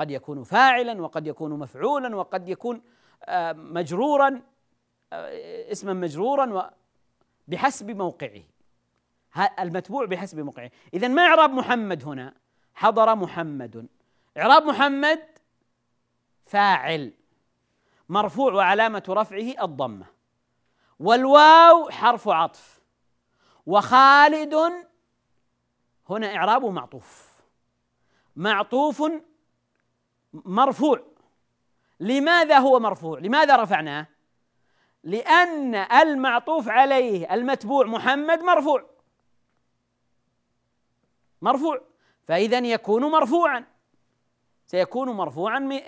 قد 0.00 0.10
يكون 0.10 0.42
فاعلا 0.42 1.02
وقد 1.02 1.26
يكون 1.26 1.58
مفعولا 1.58 2.16
وقد 2.16 2.48
يكون 2.48 2.82
آه، 3.24 3.52
مجرورا 3.52 4.42
آه، 5.12 5.72
اسما 5.72 5.92
مجرورا 5.92 6.70
بحسب 7.48 7.90
موقعه. 7.90 8.42
المتبوع 9.58 10.06
بحسب 10.06 10.40
موقعه. 10.40 10.70
إذا 10.94 11.08
ما 11.08 11.22
إعراب 11.22 11.50
محمد 11.50 12.04
هنا؟ 12.04 12.34
حضر 12.74 13.14
محمد. 13.14 13.88
إعراب 14.36 14.62
محمد 14.62 15.22
فاعل. 16.46 17.12
مرفوع 18.08 18.52
وعلامة 18.52 19.02
رفعه 19.08 19.64
الضمة. 19.64 20.06
والواو 20.98 21.90
حرف 21.90 22.28
عطف. 22.28 22.80
وخالد 23.66 24.54
هنا 26.10 26.36
إعرابه 26.36 26.70
معطوف. 26.70 27.30
معطوف 28.36 29.02
مرفوع. 30.32 31.02
لماذا 32.00 32.58
هو 32.58 32.80
مرفوع؟ 32.80 33.18
لماذا 33.18 33.56
رفعناه؟ 33.56 34.06
لأن 35.04 35.74
المعطوف 35.74 36.68
عليه 36.68 37.34
المتبوع 37.34 37.86
محمد 37.86 38.40
مرفوع. 38.40 38.84
مرفوع. 41.42 41.80
فإذا 42.28 42.58
يكون 42.58 43.02
مرفوعا. 43.02 43.64
سيكون 44.66 45.08
مرفوعا 45.08 45.80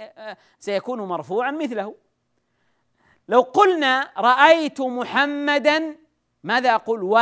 سيكون 0.59 1.01
مرفوعا 1.01 1.51
مثله. 1.51 1.95
لو 3.29 3.41
قلنا 3.41 4.13
رأيت 4.17 4.81
محمدا 4.81 5.97
ماذا 6.45 6.75
أقول؟ 6.75 7.03
و. 7.03 7.19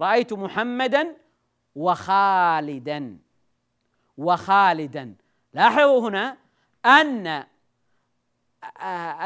رأيت 0.00 0.32
محمدا 0.32 1.16
وخالدا. 1.74 3.18
وخالدا. 4.18 5.14
لاحظوا 5.54 6.08
هنا 6.08 6.36
أن 6.86 7.44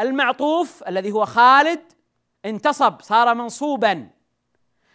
المعطوف 0.01 0.83
الذي 0.89 1.13
هو 1.13 1.25
خالد 1.25 1.93
انتصب 2.45 3.01
صار 3.01 3.35
منصوبا 3.35 4.11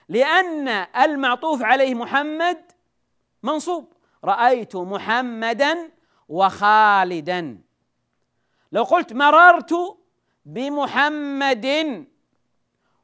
لأن 0.10 0.67
المعطوف 0.98 1.62
عليه 1.62 1.96
محمد 1.96 2.72
منصوب. 3.43 3.93
رأيت 4.24 4.76
محمدا 4.76 5.91
وخالدا. 6.30 7.62
لو 8.72 8.84
قلت 8.84 9.13
مررت 9.13 9.98
بمحمد 10.46 12.06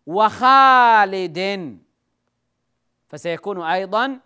وخالد 0.08 1.80
فسيكون 3.10 3.62
أيضا 3.62 4.20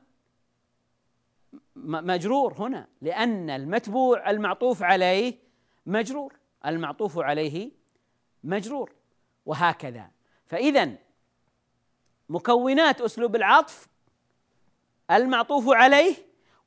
مجرور 1.76 2.54
هنا 2.54 2.88
لأن 3.02 3.50
المتبوع 3.50 4.30
المعطوف 4.30 4.84
عليه 4.84 5.40
مجرور. 5.86 6.34
المعطوف 6.66 7.20
عليه 7.20 7.72
مجرور 8.44 8.92
وهكذا. 9.46 10.10
فاذا 10.46 10.96
مكونات 12.30 13.02
أسلوب 13.02 13.36
العطف 13.36 13.88
المعطوف 15.12 15.70
عليه 15.70 16.16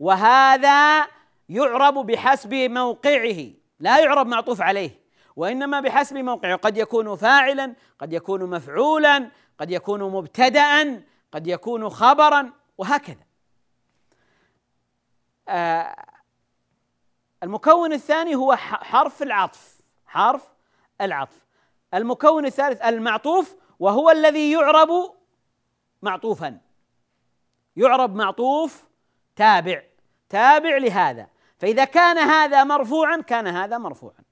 وهذا 0.00 1.06
يعرب 1.48 1.94
بحسب 1.94 2.54
موقعه. 2.54 3.50
لا 3.80 3.98
يعرب 3.98 4.26
معطوف 4.26 4.60
عليه 4.62 5.00
وإنما 5.36 5.80
بحسب 5.80 6.16
موقعه. 6.16 6.56
قد 6.56 6.76
يكون 6.76 7.16
فاعلا 7.16 7.74
قد 7.98 8.12
يكون 8.12 8.50
مفعولا 8.50 9.30
قد 9.58 9.70
يكون 9.70 10.02
مبتدأ 10.02 11.02
قد 11.32 11.46
يكون 11.46 11.88
خبرا 11.88 12.52
وهكذا. 12.78 13.25
المكون 17.42 17.92
الثاني 17.92 18.34
هو 18.34 18.56
حرف 18.56 19.22
العطف 19.22 19.76
حرف 20.06 20.42
العطف. 21.00 21.46
المكون 21.94 22.46
الثالث 22.46 22.82
المعطوف 22.82 23.56
وهو 23.78 24.10
الذي 24.10 24.52
يعرب 24.52 24.88
معطوفا. 26.02 26.60
يعرب 27.76 28.14
معطوف 28.14 28.84
تابع 29.36 29.82
تابع 30.28 30.76
لهذا. 30.76 31.28
فإذا 31.58 31.84
كان 31.84 32.18
هذا 32.18 32.64
مرفوعا 32.64 33.16
كان 33.16 33.46
هذا 33.46 33.78
مرفوعا. 33.78 34.26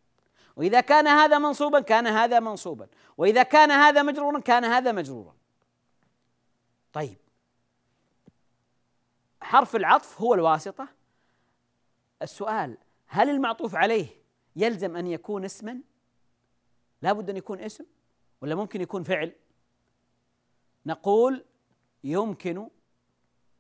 وإذا 0.57 0.81
كان 0.81 1.07
هذا 1.07 1.39
منصوبا 1.39 1.81
كان 1.81 2.07
هذا 2.07 2.41
منصوبا. 2.41 2.87
وإذا 3.17 3.43
كان 3.43 3.71
هذا 3.71 4.03
مجرورا 4.03 4.41
كان 4.41 4.65
هذا 4.65 4.93
مجرورا. 4.93 5.35
طيب. 6.93 7.19
حرف 9.43 9.77
العطف 9.77 10.21
هو 10.21 10.35
الواسطة. 10.35 10.89
السؤال 12.25 12.79
هل 13.07 13.31
المعطوف 13.31 13.75
عليه 13.75 14.07
يلزم 14.57 14.97
أن 14.97 15.07
يكون 15.07 15.45
اسما؟ 15.45 15.81
لا 17.03 17.13
بد 17.13 17.31
أن 17.31 17.37
يكون 17.37 17.61
اسم 17.61 17.85
ولا 18.41 18.55
ممكن 18.55 18.81
يكون 18.81 19.03
فعل؟ 19.03 19.33
نقول 20.87 21.45
يمكن 22.05 22.69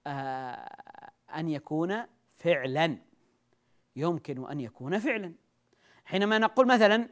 آه 0.06 0.70
أن 1.34 1.48
يكون 1.48 2.06
فعلا. 2.36 2.98
يمكن 3.96 4.50
أن 4.50 4.60
يكون 4.60 4.98
فعلا. 4.98 5.34
حينما 6.04 6.38
نقول 6.38 6.66
مثلا 6.66 7.08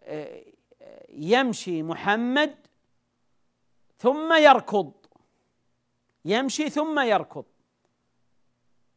آه، 0.00 0.44
يمشي 1.08 1.82
محمد 1.82 2.66
ثم 3.98 4.32
يركض. 4.32 4.92
يمشي 6.24 6.70
ثم 6.70 7.00
يركض. 7.00 7.44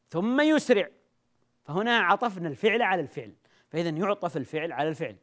ثم 0.09 0.41
يسرع. 0.41 0.89
فهنا 1.63 1.99
عطفنا 1.99 2.47
الفعل 2.47 2.81
على 2.81 3.01
الفعل. 3.01 3.33
فإذا 3.69 3.89
يعطف 3.89 4.37
الفعل 4.37 4.71
على 4.71 4.89
الفعل. 4.89 5.15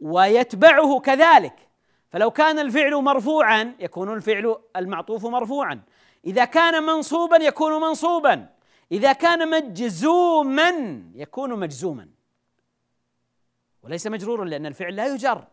ويتبعه 0.00 1.00
كذلك. 1.00 1.68
فلو 2.10 2.30
كان 2.30 2.58
الفعل 2.58 2.94
مرفوعا 2.94 3.74
يكون 3.78 4.14
الفعل 4.14 4.56
المعطوف 4.76 5.26
مرفوعا. 5.26 5.82
إذا 6.24 6.44
كان 6.44 6.82
منصوبا 6.82 7.36
يكون 7.36 7.80
منصوبا. 7.80 8.48
إذا 8.92 9.12
كان 9.12 9.50
مجزوما 9.50 11.02
يكون 11.14 11.58
مجزوما. 11.58 12.08
وليس 13.82 14.06
مجرورا 14.06 14.44
لأن 14.44 14.66
الفعل 14.66 14.96
لا 14.96 15.06
يجر. 15.06 15.44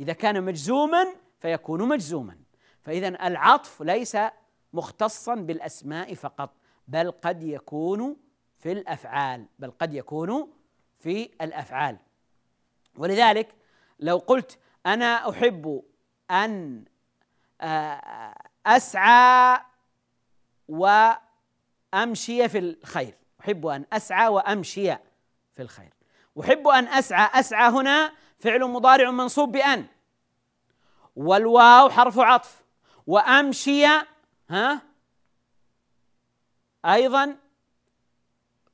إذا 0.00 0.12
كان 0.12 0.44
مجزوما 0.44 1.06
فيكون 1.38 1.88
مجزوما. 1.88 2.36
فإذا 2.82 3.08
العطف 3.08 3.82
ليس 3.82 4.16
مختصا 4.72 5.34
بالأسماء 5.34 6.14
فقط 6.14 6.50
بل 6.88 7.10
قد 7.10 7.42
يكون 7.42 8.16
في 8.60 8.72
الأفعال 8.72 9.46
بل 9.58 9.70
قد 9.70 9.94
يكون 9.94 10.52
في 10.98 11.30
الأفعال. 11.40 11.96
ولذلك 12.96 13.54
لو 13.98 14.16
قلت 14.16 14.58
أنا 14.86 15.30
أحب 15.30 15.82
أن 16.30 16.84
آه، 17.60 18.34
أسعى 18.66 19.60
وأمشي 20.68 22.48
في 22.48 22.58
الخير. 22.58 23.14
أحب 23.40 23.66
أن 23.66 23.84
أسعى 23.92 24.28
وأمشي 24.28 24.96
في 25.54 25.62
الخير. 25.62 25.92
أحب 26.40 26.68
أن 26.68 26.88
أسعى 26.88 27.40
أسعى 27.40 27.70
هنا 27.70 28.12
فعل 28.38 28.64
مضارع 28.64 29.10
منصوب 29.10 29.52
بأن. 29.52 29.86
والواو 31.16 31.90
حرف 31.90 32.18
عطف. 32.18 32.62
وأمشي 33.06 33.86
ها 34.50 34.82
أيضا 36.84 37.36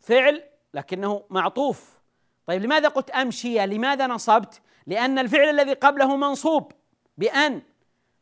فعل 0.06 0.42
لكنه 0.74 1.24
معطوف. 1.30 1.98
طيب 2.46 2.62
لماذا 2.62 2.88
قلت 2.88 3.10
أمشي؟ 3.10 3.66
لماذا 3.66 4.06
نصبت؟ 4.06 4.60
لأن 4.86 5.18
الفعل 5.18 5.48
الذي 5.48 5.72
قبله 5.72 6.16
منصوب 6.16 6.72
بأن. 7.18 7.62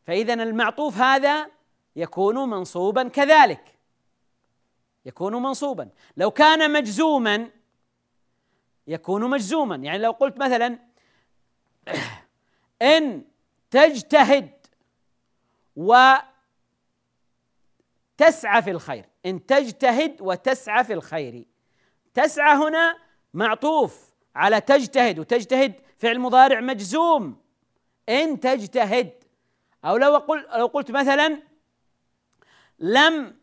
فإذا 0.07 0.35
المعطوف 0.35 0.97
هذا 0.99 1.51
يكون 1.97 2.51
منصوبا 2.51 3.09
كذلك. 3.09 3.79
يكون 5.07 5.42
منصوبا. 5.42 5.88
لو 6.16 6.31
كان 6.31 6.73
مجزوما 6.73 7.51
يكون 8.87 9.31
مجزوما. 9.31 9.77
يعني 9.77 9.99
لو 9.99 10.11
قلت 10.11 10.38
مثلا 10.38 10.79
إن 12.83 13.25
تجتهد 13.70 14.51
وتسعى 15.77 16.23
في 18.62 18.70
الخير. 18.70 19.05
إن 19.27 19.47
تجتهد 19.47 20.16
وتسعى 20.20 20.85
في 20.85 20.92
الخير. 20.92 21.44
تسعى 22.14 22.57
هنا 22.57 22.98
معطوف 23.35 24.14
على 24.37 24.61
تجتهد 24.61 25.18
وتجتهد 25.18 25.74
فعل 25.98 26.18
مضارع 26.18 26.61
مجزوم. 26.61 27.37
إن 28.09 28.40
تجتهد. 28.40 29.12
أو 29.85 29.96
لو 29.96 30.16
قلت 30.16 30.48
لو 30.55 30.66
قلت 30.66 30.90
مثلا 30.90 31.42
لم 32.79 33.37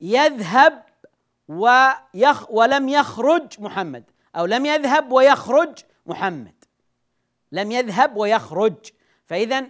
يذهب 0.00 0.84
ويخ 1.48 2.50
ولم 2.50 2.88
يخرج 2.88 3.60
محمد. 3.60 4.04
أو 4.36 4.46
لم 4.46 4.66
يذهب 4.66 5.12
ويخرج 5.12 5.78
محمد. 6.06 6.64
لم 7.52 7.72
يذهب 7.72 8.16
ويخرج. 8.16 8.76
فإذا 9.26 9.66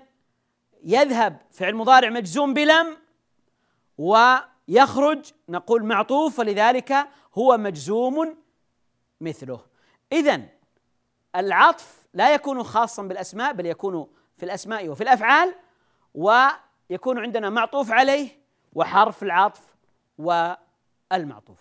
يذهب 0.84 1.37
فعل 1.50 1.74
مضارع 1.74 2.11
مجزوم 2.11 2.54
بلم 2.54 2.96
ويخرج 3.98 5.32
نقول 5.48 5.84
معطوف. 5.84 6.38
ولذلك 6.38 7.08
هو 7.38 7.57
مجزوم 7.57 8.37
مثله. 9.20 9.61
إذا 10.12 10.40
العطف 11.37 11.94
لا 12.14 12.35
يكون 12.35 12.62
خاصا 12.62 13.03
بالأسماء 13.03 13.53
بل 13.53 13.66
يكون 13.66 14.07
في 14.37 14.44
الأسماء 14.44 14.88
وفي 14.88 15.03
الأفعال 15.03 15.55
ويكون 16.14 17.18
عندنا 17.18 17.51
معطوف 17.51 17.92
عليه 17.92 18.29
وحرف 18.72 19.22
العطف 19.22 19.61
والمعطوف. 20.18 21.59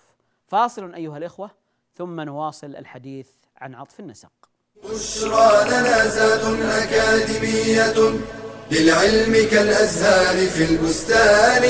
فاصل 0.48 0.94
أيها 0.94 1.18
الإخوة 1.18 1.52
ثم 1.98 2.22
نواصل 2.22 2.76
الحديث 2.76 3.28
عن 3.58 3.76
عطف 3.76 4.00
النسق. 4.00 4.32
بشرى 4.84 5.70
لنا 5.70 6.08
زاد 6.08 6.62
أكاديمية 6.62 8.20
للعلم 8.72 9.50
كالأزهار 9.52 10.48
في 10.48 10.64
البستان. 10.64 11.64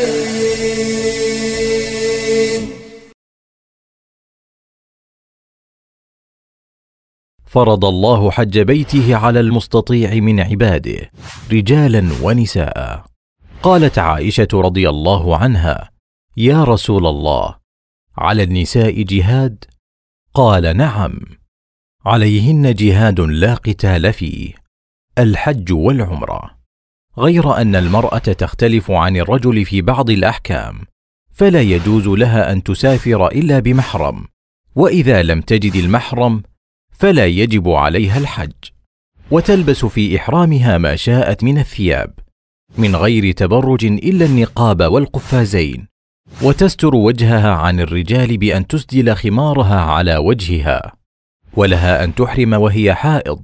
فرض 7.48 7.86
الله 7.86 8.32
حج 8.32 8.60
بيته 8.60 9.16
على 9.16 9.40
المستطيع 9.40 10.14
من 10.14 10.40
عباده 10.40 11.12
رجالا 11.52 12.10
ونساء. 12.24 13.06
قالت 13.64 14.00
عائشة 14.00 14.48
رضي 14.54 14.90
الله 14.90 15.38
عنها 15.38 15.90
يا 16.38 16.64
رسول 16.64 17.08
الله 17.08 17.56
على 18.18 18.44
النساء 18.44 19.02
جهاد؟ 19.02 19.66
قال 20.34 20.78
نعم 20.78 21.20
عليهن 22.06 22.74
جهاد 22.74 23.20
لا 23.20 23.54
قتال 23.54 24.14
فيه 24.14 24.54
الحج 25.18 25.74
والعمرة. 25.74 26.58
غير 27.18 27.58
أن 27.58 27.76
المرأة 27.76 28.18
تختلف 28.18 28.92
عن 28.92 29.18
الرجل 29.18 29.66
في 29.66 29.82
بعض 29.82 30.10
الأحكام 30.10 30.86
فلا 31.32 31.62
يجوز 31.62 32.08
لها 32.08 32.52
أن 32.52 32.64
تسافر 32.64 33.28
إلا 33.28 33.60
بمحرم 33.60 34.26
وإذا 34.76 35.24
لم 35.24 35.42
تجد 35.42 35.76
المحرم 35.76 36.44
فلا 37.00 37.26
يجب 37.26 37.70
عليها 37.70 38.18
الحج. 38.18 38.52
وتلبس 39.32 39.86
في 39.86 40.18
إحرامها 40.18 40.78
ما 40.78 40.96
شاءت 40.96 41.44
من 41.44 41.58
الثياب 41.58 42.14
من 42.78 42.96
غير 42.96 43.32
تبرج 43.32 43.86
إلا 43.86 44.26
النقاب 44.26 44.82
والقفازين. 44.82 45.88
وتستر 46.42 46.96
وجهها 46.96 47.52
عن 47.52 47.80
الرجال 47.80 48.38
بأن 48.38 48.68
تسدل 48.68 49.16
خمارها 49.16 49.82
على 49.82 50.18
وجهها. 50.18 50.94
ولها 51.54 52.04
أن 52.04 52.16
تحرم 52.16 52.54
وهي 52.54 52.94
حائض 52.94 53.42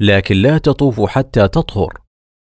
لكن 0.00 0.36
لا 0.36 0.58
تطوف 0.58 1.00
حتى 1.00 1.48
تطهر 1.48 1.98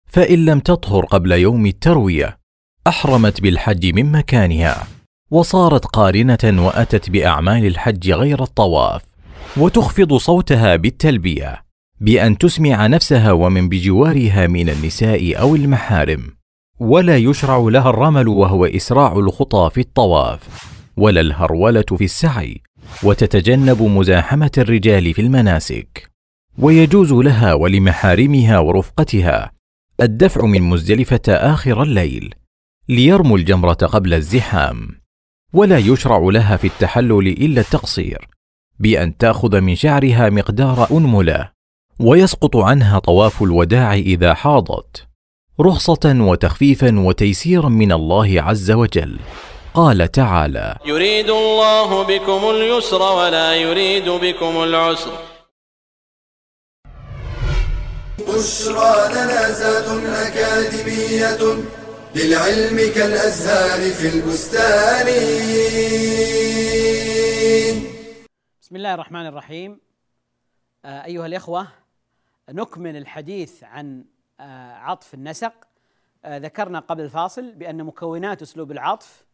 فإن 0.07 0.45
لم 0.45 0.59
تطهر 0.59 1.05
قبل 1.05 1.31
يوم 1.31 1.65
التروية 1.65 2.39
أحرمت 2.87 3.41
بالحج 3.41 3.93
من 3.93 4.11
مكانها. 4.11 4.87
وصارت 5.31 5.85
قارنة 5.85 6.65
وأتت 6.65 7.09
بأعمال 7.09 7.65
الحج 7.65 8.11
غير 8.11 8.43
الطواف. 8.43 9.08
وتخفض 9.59 10.13
صوتها 10.13 10.75
بالتلبية 10.75 11.65
بأن 12.01 12.37
تسمع 12.37 12.87
نفسها 12.87 13.31
ومن 13.31 13.69
بجوارها 13.69 14.47
من 14.47 14.69
النساء 14.69 15.39
أو 15.39 15.55
المحارم. 15.55 16.31
ولا 16.79 17.17
يشرع 17.17 17.57
لها 17.57 17.89
الرمل 17.89 18.27
وهو 18.27 18.65
إسراع 18.65 19.13
الخطى 19.13 19.69
في 19.73 19.81
الطواف 19.81 20.39
ولا 20.97 21.21
الهرولة 21.21 21.85
في 21.97 22.03
السعي 22.03 22.61
وتتجنب 23.03 23.81
مزاحمة 23.81 24.51
الرجال 24.57 25.13
في 25.13 25.21
المناسك. 25.21 26.09
ويجوز 26.57 27.13
لها 27.13 27.53
ولمحارمها 27.53 28.59
ورفقتها 28.59 29.51
الدفع 30.01 30.45
من 30.45 30.61
مزدلفة 30.61 31.21
آخر 31.27 31.83
الليل 31.83 32.33
ليرموا 32.89 33.37
الجمرة 33.37 33.73
قبل 33.73 34.13
الزحام. 34.13 34.87
ولا 35.53 35.77
يشرع 35.77 36.19
لها 36.19 36.57
في 36.57 36.67
التحلل 36.67 37.27
إلا 37.27 37.61
التقصير. 37.61 38.38
بأن 38.79 39.17
تأخذ 39.17 39.61
من 39.61 39.75
شعرها 39.75 40.29
مقدار 40.29 40.87
أنملة 40.91 41.49
ويسقط 41.99 42.55
عنها 42.57 42.99
طواف 42.99 43.43
الوداع 43.43 43.93
إذا 43.93 44.33
حاضت 44.33 45.05
رخصة 45.61 45.99
وتخفيفا 46.05 46.99
وتيسيرا 46.99 47.69
من 47.69 47.91
الله 47.91 48.41
عز 48.41 48.71
وجل. 48.71 49.19
قال 49.73 50.11
تعالى 50.11 50.75
يريد 50.85 51.29
الله 51.29 52.03
بكم 52.03 52.49
اليسر 52.49 53.01
ولا 53.01 53.55
يريد 53.55 54.09
بكم 54.09 54.63
العسر. 54.63 55.11
بشرى 58.19 59.09
لنا 59.13 59.51
زاد 59.51 60.05
أكاديمية 60.05 61.57
للعلم 62.15 62.91
كالأزهار 62.95 63.91
في 63.91 64.07
البستان. 64.07 65.07
بسم 68.69 68.75
الله 68.75 68.93
الرحمن 68.93 69.25
الرحيم. 69.25 69.79
آه، 70.85 71.05
أيها 71.05 71.25
الإخوة 71.25 71.67
نكمل 72.49 72.97
الحديث 72.97 73.63
عن 73.63 74.05
آه، 74.39 74.73
عطف 74.73 75.13
النسق. 75.13 75.53
آه، 76.25 76.37
ذكرنا 76.37 76.79
قبل 76.79 77.03
الفاصل 77.03 77.51
بأن 77.55 77.83
مكونات 77.83 78.41
أسلوب 78.41 78.71
العطف 78.71 79.25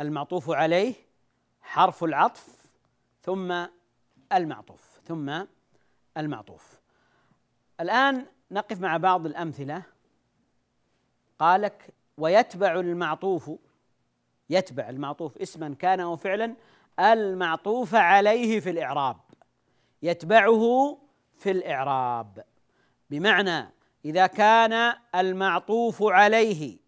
المعطوف 0.00 0.50
عليه 0.50 0.94
حرف 1.62 2.04
العطف 2.04 2.48
ثم 3.22 3.66
المعطوف 4.32 5.00
ثم 5.04 5.44
المعطوف. 6.16 6.80
الآن 7.80 8.26
نقف 8.50 8.80
مع 8.80 8.96
بعض 8.96 9.26
الأمثلة. 9.26 9.82
قالك 11.38 11.94
ويتبع 12.18 12.80
المعطوف 12.80 13.50
يتبع 14.50 14.88
المعطوف 14.88 15.38
اسما 15.38 15.74
كان 15.74 16.00
أو 16.00 16.16
فعلا. 16.16 16.56
المعطوف 17.00 17.94
عليه 17.94 18.60
في 18.60 18.70
الإعراب 18.70 19.16
يتبعه 20.02 20.98
في 21.38 21.50
الإعراب. 21.50 22.44
بمعنى 23.10 23.72
إذا 24.04 24.26
كان 24.26 24.94
المعطوف 25.14 26.02
عليه 26.02 26.78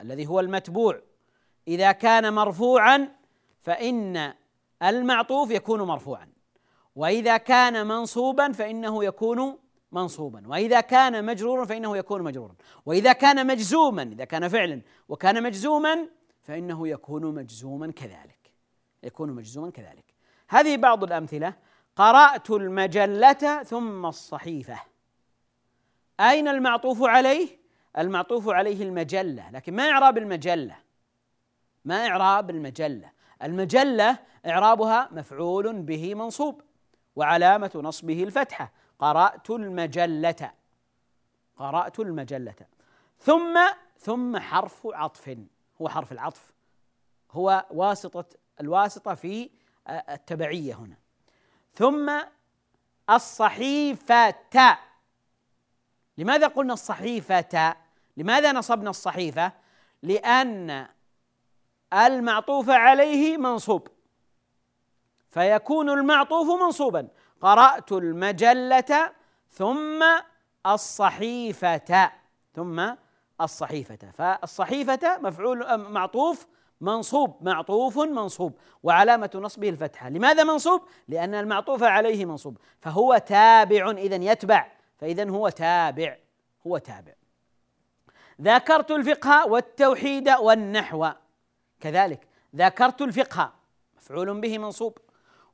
الذي 0.00 0.26
هو 0.26 0.40
المتبوع 0.40 1.00
إذا 1.68 1.92
كان 1.92 2.32
مرفوعا 2.32 3.08
فإن 3.60 4.32
المعطوف 4.82 5.50
يكون 5.50 5.82
مرفوعا 5.82 6.28
وإذا 6.96 7.36
كان 7.36 7.86
منصوبا 7.86 8.52
فإنه 8.52 9.04
يكون 9.04 9.58
منصوبا 9.92 10.48
وإذا 10.48 10.80
كان 10.80 11.24
مجرورا 11.24 11.64
فإنه 11.64 11.96
يكون 11.96 12.22
مجرورا 12.22 12.54
وإذا 12.86 13.12
كان 13.12 13.46
مجزوما 13.46 14.02
إذا 14.02 14.24
كان 14.24 14.48
فعلا 14.48 14.82
وكان 15.08 15.42
مجزوما 15.42 16.08
فإنه 16.42 16.88
يكون 16.88 17.34
مجزوما 17.34 17.92
كذلك. 17.92 18.37
يكون 19.02 19.30
مجزوما 19.30 19.70
كذلك. 19.70 20.04
هذه 20.48 20.76
بعض 20.76 21.04
الأمثلة. 21.04 21.54
قرأت 21.96 22.50
المجلة 22.50 23.62
ثم 23.62 24.06
الصحيفة. 24.06 24.80
أين 26.20 26.48
المعطوف 26.48 27.02
عليه؟ 27.02 27.58
المعطوف 27.98 28.48
عليه 28.48 28.82
المجلة 28.82 29.50
لكن 29.50 29.76
ما 29.76 29.90
إعراب 29.90 30.18
المجلة. 30.18 30.76
ما 31.84 32.06
إعراب 32.06 32.50
المجلة. 32.50 33.12
المجلة 33.42 34.18
إعرابها 34.46 35.08
مفعول 35.12 35.82
به 35.82 36.14
منصوب 36.14 36.62
وعلامة 37.16 37.70
نصبه 37.74 38.22
الفتحة. 38.22 38.72
قرأت 38.98 39.50
المجلة. 39.50 40.52
قرأت 41.56 42.00
المجلة. 42.00 42.54
ثم 43.18 43.58
ثم 43.98 44.38
حرف 44.38 44.86
عطف. 44.86 45.36
هو 45.82 45.88
حرف 45.88 46.12
العطف. 46.12 46.52
هو 47.30 47.66
واسطة 47.70 48.24
الواسطة 48.60 49.14
في 49.14 49.50
التبعية 49.88 50.74
هنا. 50.74 50.96
ثم 51.74 52.12
الصحيفة 53.10 54.34
لماذا 56.18 56.46
قلنا 56.46 56.72
الصحيفة 56.72 57.76
لماذا 58.16 58.52
نصبنا 58.52 58.90
الصحيفة؟ 58.90 59.52
لأن 60.02 60.88
المعطوف 61.92 62.70
عليه 62.70 63.36
منصوب. 63.36 63.88
فيكون 65.30 65.90
المعطوف 65.90 66.62
منصوبا. 66.62 67.08
قرأت 67.40 67.92
المجلة 67.92 69.12
ثم 69.50 70.04
الصحيفة 70.66 72.10
ثم 72.54 72.94
الصحيفة 73.40 74.10
فالصحيفة 74.12 75.18
مفعول 75.18 75.76
معطوف 75.76 76.46
منصوب 76.80 77.38
معطوف 77.40 77.98
منصوب 77.98 78.58
وعلامة 78.82 79.30
نصبه 79.34 79.68
الفتحة. 79.68 80.08
لماذا 80.08 80.44
منصوب؟ 80.44 80.82
لأن 81.08 81.34
المعطوف 81.34 81.82
عليه 81.82 82.24
منصوب. 82.24 82.58
فهو 82.80 83.18
تابع 83.18 83.90
إذا 83.90 84.16
يتبع. 84.16 84.72
فإذا 84.98 85.30
هو 85.30 85.48
تابع 85.48 86.16
هو 86.66 86.78
تابع. 86.78 87.12
ذاكرت 88.40 88.90
الفقه 88.90 89.46
والتوحيد 89.46 90.28
والنحو. 90.28 91.08
كذلك 91.80 92.28
ذاكرت 92.56 93.02
الفقه 93.02 93.52
مفعول 93.96 94.40
به 94.40 94.58
منصوب. 94.58 94.98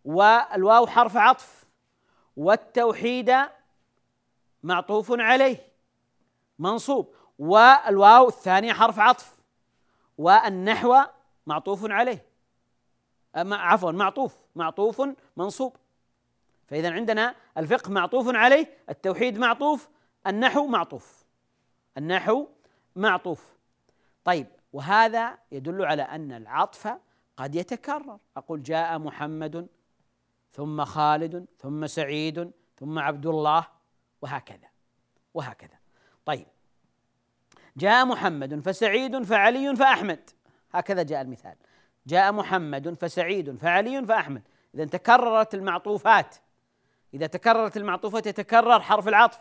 والواو 0.04 0.86
حرف 0.86 1.16
عطف. 1.16 1.64
والتوحيد 2.36 3.34
معطوف 4.62 5.12
عليه 5.18 5.68
منصوب. 6.58 7.14
والواو 7.38 8.28
الثانية 8.28 8.72
حرف 8.72 8.98
عطف. 8.98 9.34
والنحو 10.18 11.04
معطوف 11.46 11.90
عليه. 11.90 12.24
عفوا 13.34 13.92
معطوف 13.92 14.36
معطوف 14.54 15.02
منصوب. 15.36 15.76
فإذا 16.66 16.92
عندنا 16.92 17.34
الفقه 17.58 17.90
معطوف 17.90 18.34
عليه 18.34 18.78
التوحيد 18.88 19.38
معطوف 19.38 19.88
النحو 20.26 20.66
معطوف. 20.66 21.24
النحو 21.98 22.46
معطوف. 22.96 23.54
طيب 24.24 24.46
وهذا 24.72 25.38
يدل 25.52 25.84
على 25.84 26.02
أن 26.02 26.32
العطف 26.32 26.94
قد 27.36 27.54
يتكرر. 27.54 28.18
أقول 28.36 28.62
جاء 28.62 28.98
محمد 28.98 29.68
ثم 30.52 30.84
خالد 30.84 31.46
ثم 31.58 31.86
سعيد 31.86 32.50
ثم 32.76 32.98
عبد 32.98 33.26
الله 33.26 33.66
وهكذا 34.22 34.68
وهكذا. 35.34 35.78
طيب 36.24 36.46
جاء 37.76 38.04
محمد 38.04 38.60
فسعيد 38.60 39.22
فعلي 39.22 39.76
فأحمد. 39.76 40.30
هكذا 40.74 41.02
جاء 41.02 41.22
المثال. 41.22 41.54
جاء 42.06 42.32
محمد 42.32 42.94
فسعيد 42.94 43.56
فعلي 43.56 44.06
فأحمد. 44.06 44.42
إذا 44.74 44.84
تكررت 44.84 45.54
المعطوفات. 45.54 46.36
إذا 47.14 47.26
تكررت 47.26 47.76
المعطوفات 47.76 48.26
يتكرر 48.26 48.80
حرف 48.80 49.08
العطف. 49.08 49.40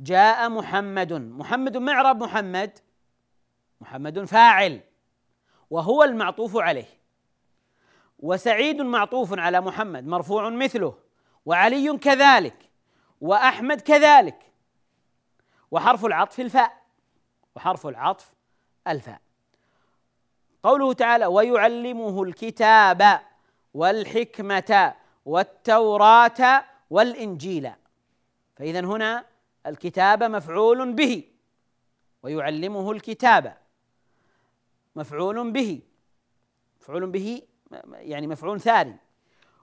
جاء 0.00 0.48
محمد. 0.48 1.12
محمد 1.12 1.76
ما 1.76 1.92
إعراب 1.92 2.22
محمد. 2.22 2.78
محمد 3.80 4.24
فاعل. 4.24 4.80
وهو 5.70 6.02
المعطوف 6.02 6.56
عليه. 6.56 6.88
وسعيد 8.18 8.82
معطوف 8.82 9.38
على 9.38 9.60
محمد. 9.60 10.06
مرفوع 10.06 10.50
مثله. 10.50 10.98
وعلي 11.46 11.98
كذلك. 11.98 12.70
وأحمد 13.20 13.80
كذلك. 13.80 14.52
وحرف 15.70 16.04
العطف 16.04 16.40
الفاء. 16.40 16.84
وحرف 17.56 17.86
العطف 17.86 18.34
الفاء. 18.88 19.23
قوله 20.64 20.92
تعالى 20.92 21.26
ويعلمه 21.26 22.22
الكتاب 22.22 23.20
والحكمة 23.74 24.94
والتوراة 25.24 26.64
والإنجيل. 26.90 27.70
فإذا 28.56 28.80
هنا 28.80 29.26
الكتاب 29.66 30.22
مفعول 30.22 30.92
به. 30.92 31.24
ويعلمه 32.22 32.92
الكتاب 32.92 33.56
مفعول 34.96 35.52
به. 35.52 35.82
مفعول 36.80 37.06
به 37.06 37.42
يعني 37.92 38.26
مفعول 38.26 38.60
ثاني. 38.60 38.96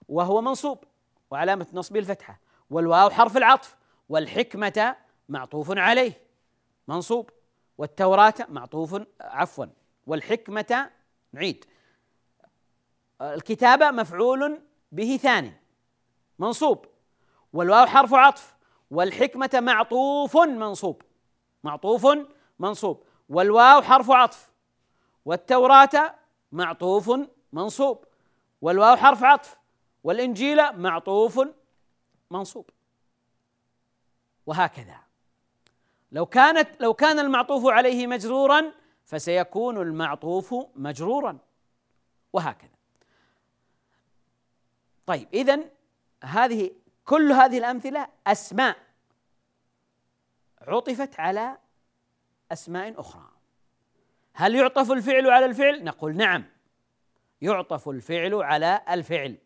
وهو 0.10 0.42
منصوب 0.42 0.84
وعلامة 1.32 1.68
نصبه 1.74 2.00
الفتحة. 2.00 2.40
والواو 2.70 3.10
حرف 3.10 3.38
العطف. 3.38 3.78
والحكمة 4.10 4.96
معطوف 5.30 5.78
عليه. 5.78 6.22
منصوب. 6.88 7.30
والتوراة 7.78 8.34
معطوف 8.50 9.02
عفوا. 9.22 9.66
والحكمة 10.12 10.90
نعيد. 11.34 11.66
الكتابة 13.22 13.92
مفعول 13.92 14.62
به 14.92 15.18
ثاني 15.18 15.54
منصوب. 16.40 16.86
والواو 17.54 17.86
حرف 17.86 18.14
عطف. 18.14 18.56
والحكمة 18.92 19.50
معطوف 19.54 20.38
منصوب. 20.38 21.02
معطوف 21.64 22.08
منصوب. 22.60 23.04
والواو 23.30 23.82
حرف 23.82 24.12
عطف. 24.12 24.50
والتوراة 25.26 26.16
معطوف 26.52 27.12
منصوب. 27.54 28.06
والواو 28.62 28.96
حرف 28.96 29.24
عطف. 29.24 29.58
والإنجيل 30.04 30.78
معطوف 30.78 31.42
منصوب. 32.32 32.70
وهكذا. 34.46 34.98
لو 36.12 36.26
كانت 36.26 36.82
لو 36.82 36.94
كان 36.94 37.20
المعطوف 37.20 37.66
عليه 37.66 38.08
مجرورا 38.08 38.81
فسيكون 39.06 39.82
المعطوف 39.82 40.56
مجرورا. 40.76 41.38
وهكذا. 42.34 42.72
طيب 45.06 45.28
اذا 45.34 45.60
هذه 46.24 46.72
كل 47.06 47.32
هذه 47.32 47.58
الأمثلة 47.58 48.08
أسماء 48.28 48.78
عطفت 50.62 51.20
على 51.20 51.58
أسماء 52.52 53.00
أخرى. 53.00 53.32
هل 54.34 54.56
يعطف 54.56 54.92
الفعل 54.92 55.30
على 55.30 55.46
الفعل؟ 55.46 55.84
نقول 55.84 56.16
نعم. 56.16 56.46
يعطف 57.42 57.90
الفعل 57.90 58.36
على 58.36 58.82
الفعل. 58.90 59.38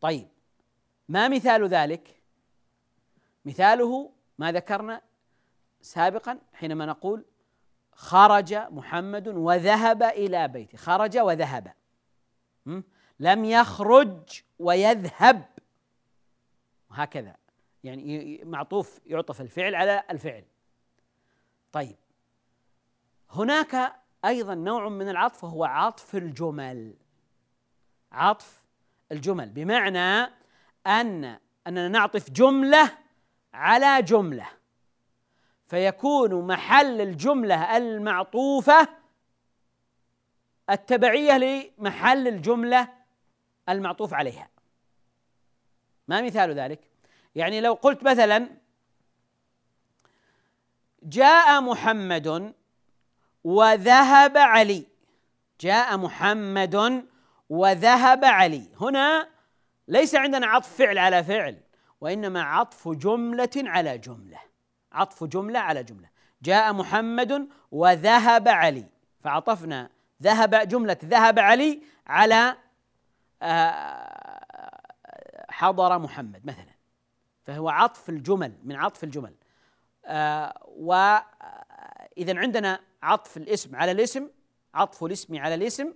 طيب 0.00 0.28
ما 1.08 1.28
مثال 1.28 1.68
ذلك؟ 1.68 2.22
مثاله 3.44 4.12
ما 4.38 4.52
ذكرنا 4.52 5.02
سابقا 5.80 6.38
حينما 6.52 6.86
نقول 6.86 7.24
خرج 7.96 8.54
محمد 8.54 9.28
وذهب 9.28 10.02
إلى 10.02 10.48
بيته. 10.48 10.78
خرج 10.78 11.18
وذهب. 11.18 11.72
لم 13.20 13.44
يخرج 13.44 14.42
ويذهب. 14.58 15.44
هكذا. 16.90 17.36
يعني 17.84 18.40
معطوف 18.44 19.00
يعطف 19.06 19.40
الفعل 19.40 19.74
على 19.74 20.02
الفعل. 20.10 20.44
طيب. 21.72 21.96
هناك 23.30 23.92
أيضا 24.24 24.54
نوع 24.54 24.88
من 24.88 25.08
العطف 25.08 25.44
وهو 25.44 25.64
عطف 25.64 26.16
الجمل. 26.16 26.94
عطف 28.12 28.64
الجمل. 29.12 29.50
بمعنى 29.50 30.32
ان 30.86 31.38
أننا 31.66 31.88
نعطف 31.88 32.30
جملة 32.30 32.98
على 33.54 34.02
جملة. 34.02 34.46
فيكون 35.66 36.46
محل 36.46 37.00
الجملة 37.00 37.76
المعطوفة 37.76 38.88
التبعية 40.70 41.38
لمحل 41.38 42.28
الجملة 42.28 42.88
المعطوف 43.68 44.14
عليها. 44.14 44.48
ما 46.08 46.22
مثال 46.22 46.50
ذلك؟ 46.50 46.80
يعني 47.34 47.60
لو 47.60 47.72
قلت 47.72 48.04
مثلا 48.04 48.48
جاء 51.02 51.60
محمد 51.60 52.54
وذهب 53.44 54.36
علي. 54.36 54.86
جاء 55.60 55.96
محمد 55.96 57.06
وذهب 57.48 58.24
علي. 58.24 58.68
هنا 58.80 59.28
ليس 59.88 60.14
عندنا 60.14 60.46
عطف 60.46 60.76
فعل 60.76 60.98
على 60.98 61.24
فعل 61.24 61.60
وإنما 62.00 62.42
عطف 62.42 62.88
جملة 62.88 63.50
على 63.56 63.98
جملة. 63.98 64.38
عطف 64.96 65.24
جملة 65.24 65.58
على 65.58 65.82
جملة. 65.82 66.08
جاء 66.42 66.72
محمد 66.72 67.48
وذهب 67.70 68.48
علي. 68.48 68.86
فعطفنا 69.20 69.90
ذهب 70.22 70.68
جملة 70.68 70.96
ذهب 71.04 71.38
علي 71.38 71.82
على 72.06 72.56
آه، 73.42 74.80
حضر 75.48 75.98
محمد 75.98 76.46
مثلا. 76.46 76.76
فهو 77.44 77.68
عطف 77.68 78.08
الجمل 78.08 78.52
من 78.64 78.76
عطف 78.76 79.04
الجمل. 79.04 79.34
آه، 80.04 80.54
وإذا 80.66 82.38
عندنا 82.38 82.80
عطف 83.02 83.36
الاسم 83.36 83.76
على 83.76 83.92
الاسم 83.92 84.28
عطف 84.74 85.04
الاسم 85.04 85.38
على 85.38 85.54
الاسم 85.54 85.92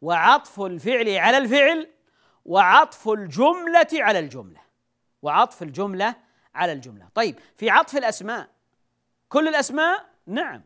وعطف 0.00 0.60
الفعل 0.60 1.16
على 1.16 1.38
الفعل 1.38 1.90
وعطف 2.44 3.08
الجملة 3.08 3.88
على 3.94 4.18
الجملة. 4.18 4.60
وعطف 5.22 5.62
الجملة 5.62 6.23
على 6.54 6.72
الجملة. 6.72 7.08
طيب 7.14 7.38
في 7.56 7.70
عطف 7.70 7.96
الأسماء. 7.96 8.48
كل 9.28 9.48
الأسماء 9.48 10.06
نعم. 10.26 10.62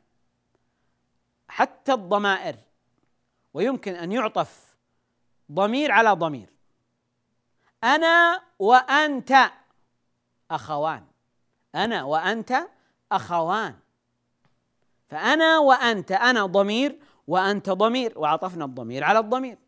حتى 1.49 1.93
الضمائر. 1.93 2.57
ويمكن 3.55 3.95
أن 3.95 4.13
يعطف 4.13 4.77
ضمير 5.53 5.93
على 5.93 6.11
ضمير. 6.11 6.49
أنا 7.85 8.43
وأنت 8.59 9.51
أخوان. 10.51 11.05
أنا 11.75 12.05
وأنت 12.05 12.69
أخوان. 13.13 13.75
فأنا 15.09 15.59
وأنت 15.59 16.13
أنا 16.13 16.47
ضمير 16.47 16.99
وأنت 17.27 17.71
ضمير. 17.71 18.19
وعطفنا 18.19 18.65
الضمير 18.65 19.05
على 19.05 19.19
الضمير. 19.19 19.59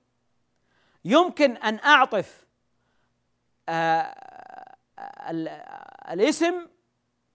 يمكن 1.05 1.57
أن 1.57 1.79
أعطف 1.79 2.47
آه 3.69 4.77
الاسم 6.11 6.67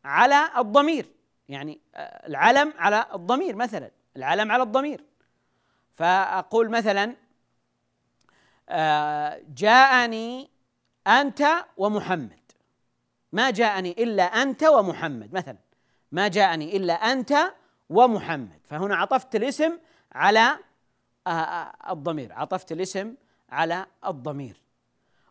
على 0.06 0.50
الضمير. 0.58 1.06
يعني 1.50 1.80
آه 1.96 2.28
العلم 2.28 2.74
على 2.78 3.06
الضمير 3.14 3.56
مثلا. 3.56 3.92
العلم 4.18 4.52
على 4.52 4.64
الضمير. 4.64 5.04
فأقول 5.94 6.70
مثلا 6.70 7.16
آه 8.70 9.42
جاءني 9.56 10.50
أنت 11.08 11.66
ومحمد. 11.78 12.40
ما 13.32 13.50
جاءني 13.50 13.92
إلا 13.92 14.24
أنت 14.24 14.64
ومحمد 14.64 15.34
مثلا. 15.34 15.58
ما 16.12 16.28
جاءني 16.28 16.78
إلا 16.78 16.94
أنت 16.94 17.54
ومحمد. 17.90 18.60
فهنا 18.66 18.96
عطفت 18.96 19.36
الاسم 19.36 19.80
على 20.12 20.58
آه، 21.28 21.74
الضمير. 21.90 22.34
عطفت 22.34 22.72
الاسم 22.72 23.16
على 23.50 23.86
الضمير. 24.06 24.62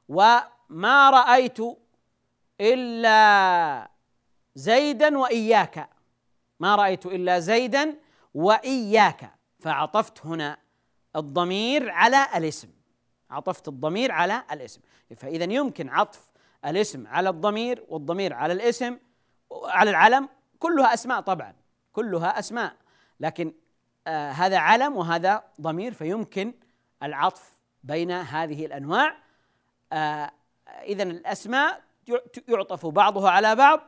وما 0.09 1.11
رأيت 1.11 1.59
إلا 2.61 3.91
زيدا 4.55 5.19
وإياك. 5.19 5.89
ما 6.61 6.77
رأيت 6.77 7.07
إلا 7.07 7.39
زيدا 7.39 7.97
وإياك. 8.35 9.31
فعطفت 9.61 10.27
هنا 10.27 10.57
الضمير 11.17 11.91
على 11.91 12.27
الاسم. 12.37 12.69
عطفت 13.31 13.69
الضمير 13.69 14.13
على 14.13 14.45
الاسم. 14.53 14.81
فإذا 15.17 15.53
يمكن 15.53 15.89
عطف 15.89 16.31
الاسم 16.65 17.07
على 17.07 17.29
الضمير 17.29 17.85
والضمير 17.89 18.35
على 18.35 18.53
الاسم 18.53 18.99
على 19.53 19.91
العلم 19.91 20.29
كلها 20.59 20.95
أسماء 20.95 21.21
طبعا 21.21 21.55
كلها 21.93 22.39
أسماء. 22.39 22.77
لكن 23.21 23.53
آه 24.07 24.31
هذا 24.31 24.59
علم 24.59 24.97
وهذا 24.97 25.45
ضمير 25.61 25.93
فيمكن 25.93 26.55
العطف 27.03 27.59
بين 27.83 28.11
هذه 28.11 28.67
الأنواع. 28.67 29.17
آه 29.93 30.31
اذا 30.83 31.03
الأسماء 31.03 31.84
يعطف 32.49 32.87
بعضها 32.87 33.31
على 33.31 33.57
بعض. 33.57 33.81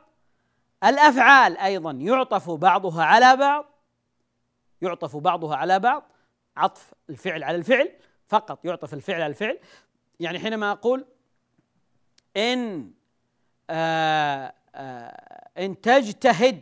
الأفعال 0.84 1.58
أيضا 1.58 1.90
يعطف 1.90 2.50
بعضها 2.50 3.04
على 3.04 3.36
بعض. 3.36 3.66
يعطف 4.82 5.16
بعضها 5.16 5.56
على 5.56 5.78
بعض. 5.78 6.12
عطف 6.56 6.94
الفعل 7.10 7.44
على 7.44 7.56
الفعل 7.56 7.92
فقط 8.28 8.64
يعطف 8.64 8.94
الفعل 8.94 9.22
على 9.22 9.30
الفعل. 9.30 9.58
يعني 10.20 10.38
حينما 10.38 10.72
أقول 10.72 11.06
إن 12.36 12.90
آه 13.70 14.54
آه 14.74 15.48
إن 15.58 15.80
تجتهد 15.80 16.60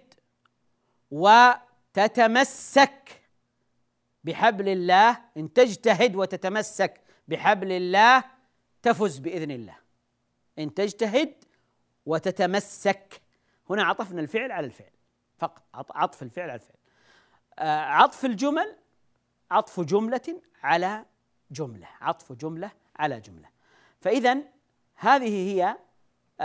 وتتمسك 1.10 3.20
بحبل 4.24 4.68
الله 4.68 5.20
إن 5.36 5.52
تجتهد 5.52 6.16
وتتمسك 6.16 7.00
بحبل 7.28 7.72
الله 7.72 8.24
تفز 8.82 9.18
بإذن 9.18 9.50
الله. 9.50 9.76
إن 10.58 10.74
تجتهد 10.74 11.43
وتتمسك. 12.06 13.20
هنا 13.70 13.84
عطفنا 13.84 14.20
الفعل 14.20 14.52
على 14.52 14.66
الفعل. 14.66 14.90
فقط 15.38 15.92
عطف 15.92 16.22
الفعل 16.22 16.50
على 16.50 16.60
الفعل. 16.60 16.76
آه 17.58 17.80
عطف 17.80 18.24
الجمل 18.24 18.76
عطف 19.50 19.80
جملة 19.80 20.40
على 20.62 21.04
جملة. 21.50 21.88
عطف 22.00 22.32
جملة 22.32 22.70
على 22.96 23.20
جملة. 23.20 23.48
فاذا 24.00 24.38
هذه 24.94 25.52
هي 25.52 25.76
آه، 26.40 26.44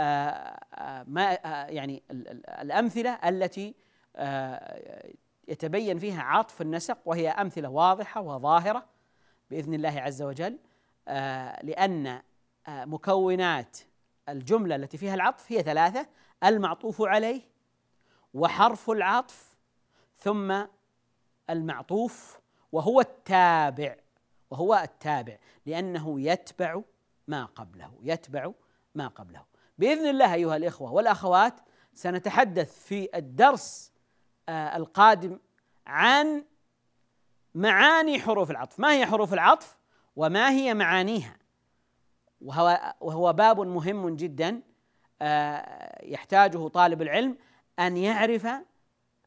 آه، 0.74 1.04
ما 1.08 1.38
يعني 1.68 2.02
الأمثلة 2.60 3.10
التي 3.10 3.74
يتبين 5.48 5.98
فيها 5.98 6.22
عطف 6.22 6.62
النسق 6.62 6.98
وهي 7.04 7.28
أمثلة 7.28 7.68
واضحة 7.68 8.20
وظاهرة 8.20 8.86
بإذن 9.50 9.74
الله 9.74 10.00
عز 10.00 10.22
وجل 10.22 10.58
لأن 11.62 12.22
مكونات 12.68 13.78
الجملة 14.32 14.76
التي 14.76 14.98
فيها 14.98 15.14
العطف 15.14 15.52
هي 15.52 15.62
ثلاثة 15.62 16.06
المعطوف 16.44 17.02
عليه 17.02 17.42
وحرف 18.34 18.90
العطف 18.90 19.56
ثم 20.18 20.64
المعطوف 21.50 22.40
وهو 22.72 23.00
التابع 23.00 23.96
وهو 24.50 24.74
التابع 24.74 25.38
لأنه 25.66 26.20
يتبع 26.20 26.80
ما 27.28 27.44
قبله 27.44 27.92
يتبع 28.02 28.50
ما 28.94 29.08
قبله. 29.08 29.44
بإذن 29.78 30.06
الله 30.06 30.34
أيها 30.34 30.56
الإخوة 30.56 30.92
والأخوات 30.92 31.54
سنتحدث 31.94 32.86
في 32.86 33.08
الدرس 33.14 33.92
آه 34.48 34.76
القادم 34.76 35.38
عن 35.86 36.44
معاني 37.54 38.20
حروف 38.20 38.50
العطف. 38.50 38.80
ما 38.80 38.92
هي 38.92 39.06
حروف 39.06 39.34
العطف؟ 39.34 39.78
وما 40.16 40.50
هي 40.50 40.74
معانيها؟ 40.74 41.36
وهو 42.40 42.94
وهو 43.00 43.32
باب 43.32 43.60
مهم 43.60 44.16
جدا 44.16 44.60
آه 45.22 46.06
يحتاجه 46.06 46.68
طالب 46.68 47.02
العلم 47.02 47.36
أن 47.78 47.96
يعرف 47.96 48.46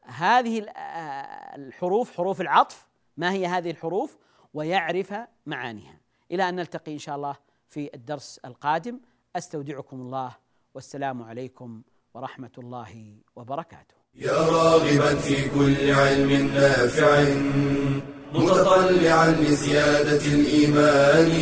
هذه 0.04 0.62
آه، 0.62 1.56
الحروف 1.56 2.16
حروف 2.16 2.40
العطف 2.40 2.86
ما 3.16 3.32
هي 3.32 3.46
هذه 3.46 3.70
الحروف 3.70 4.16
ويعرف 4.54 5.14
معانيها. 5.46 6.00
إلى 6.32 6.48
أن 6.48 6.54
نلتقي 6.54 6.92
إن 6.92 6.98
شاء 6.98 7.16
الله 7.16 7.36
في 7.68 7.90
الدرس 7.94 8.40
القادم. 8.44 9.00
أستودعكم 9.36 10.00
الله. 10.00 10.36
والسلام 10.74 11.22
عليكم 11.22 11.82
ورحمة 12.14 12.52
الله 12.58 13.16
وبركاته. 13.36 13.94
يا 14.14 14.32
راغبا 14.32 15.14
في 15.14 15.48
كل 15.48 15.90
علم 15.90 16.54
نافع. 16.54 18.13
متطلعا 18.32 19.30
لزياده 19.30 20.26
الإيمان 20.26 21.32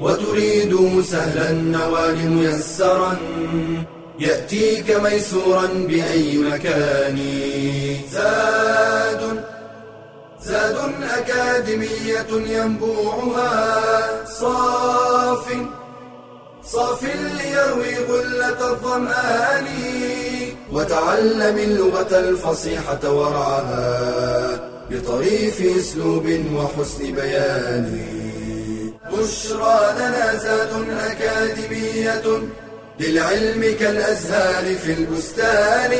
وتريد 0.00 1.02
سهلا 1.02 1.50
النوال 1.50 2.30
ميسرا 2.30 3.16
يأتيك 4.18 4.90
ميسورا 4.90 5.66
بأي 5.66 6.38
مكان. 6.38 7.18
زاد 8.12 9.44
زاد 10.42 10.76
أكاديمية 11.02 12.26
ينبوعها 12.30 14.24
صاف 14.26 15.46
صاف 16.64 17.02
ليروي 17.02 17.96
غلة 18.08 18.70
الظمآن 18.70 19.66
وتعلم 20.72 21.58
اللغة 21.58 22.18
الفصيحة 22.18 23.10
ورعاها 23.10 24.73
بطريف 24.90 25.62
أسلوب 25.78 26.26
وحسن 26.54 27.14
بيان. 27.14 28.06
بشرى 29.12 29.94
لنا 29.96 30.38
زاد 30.38 30.72
أكاديمية 30.90 32.42
للعلم 33.00 33.76
كالأزهار 33.80 34.74
في 34.74 34.92
البستان. 34.92 35.92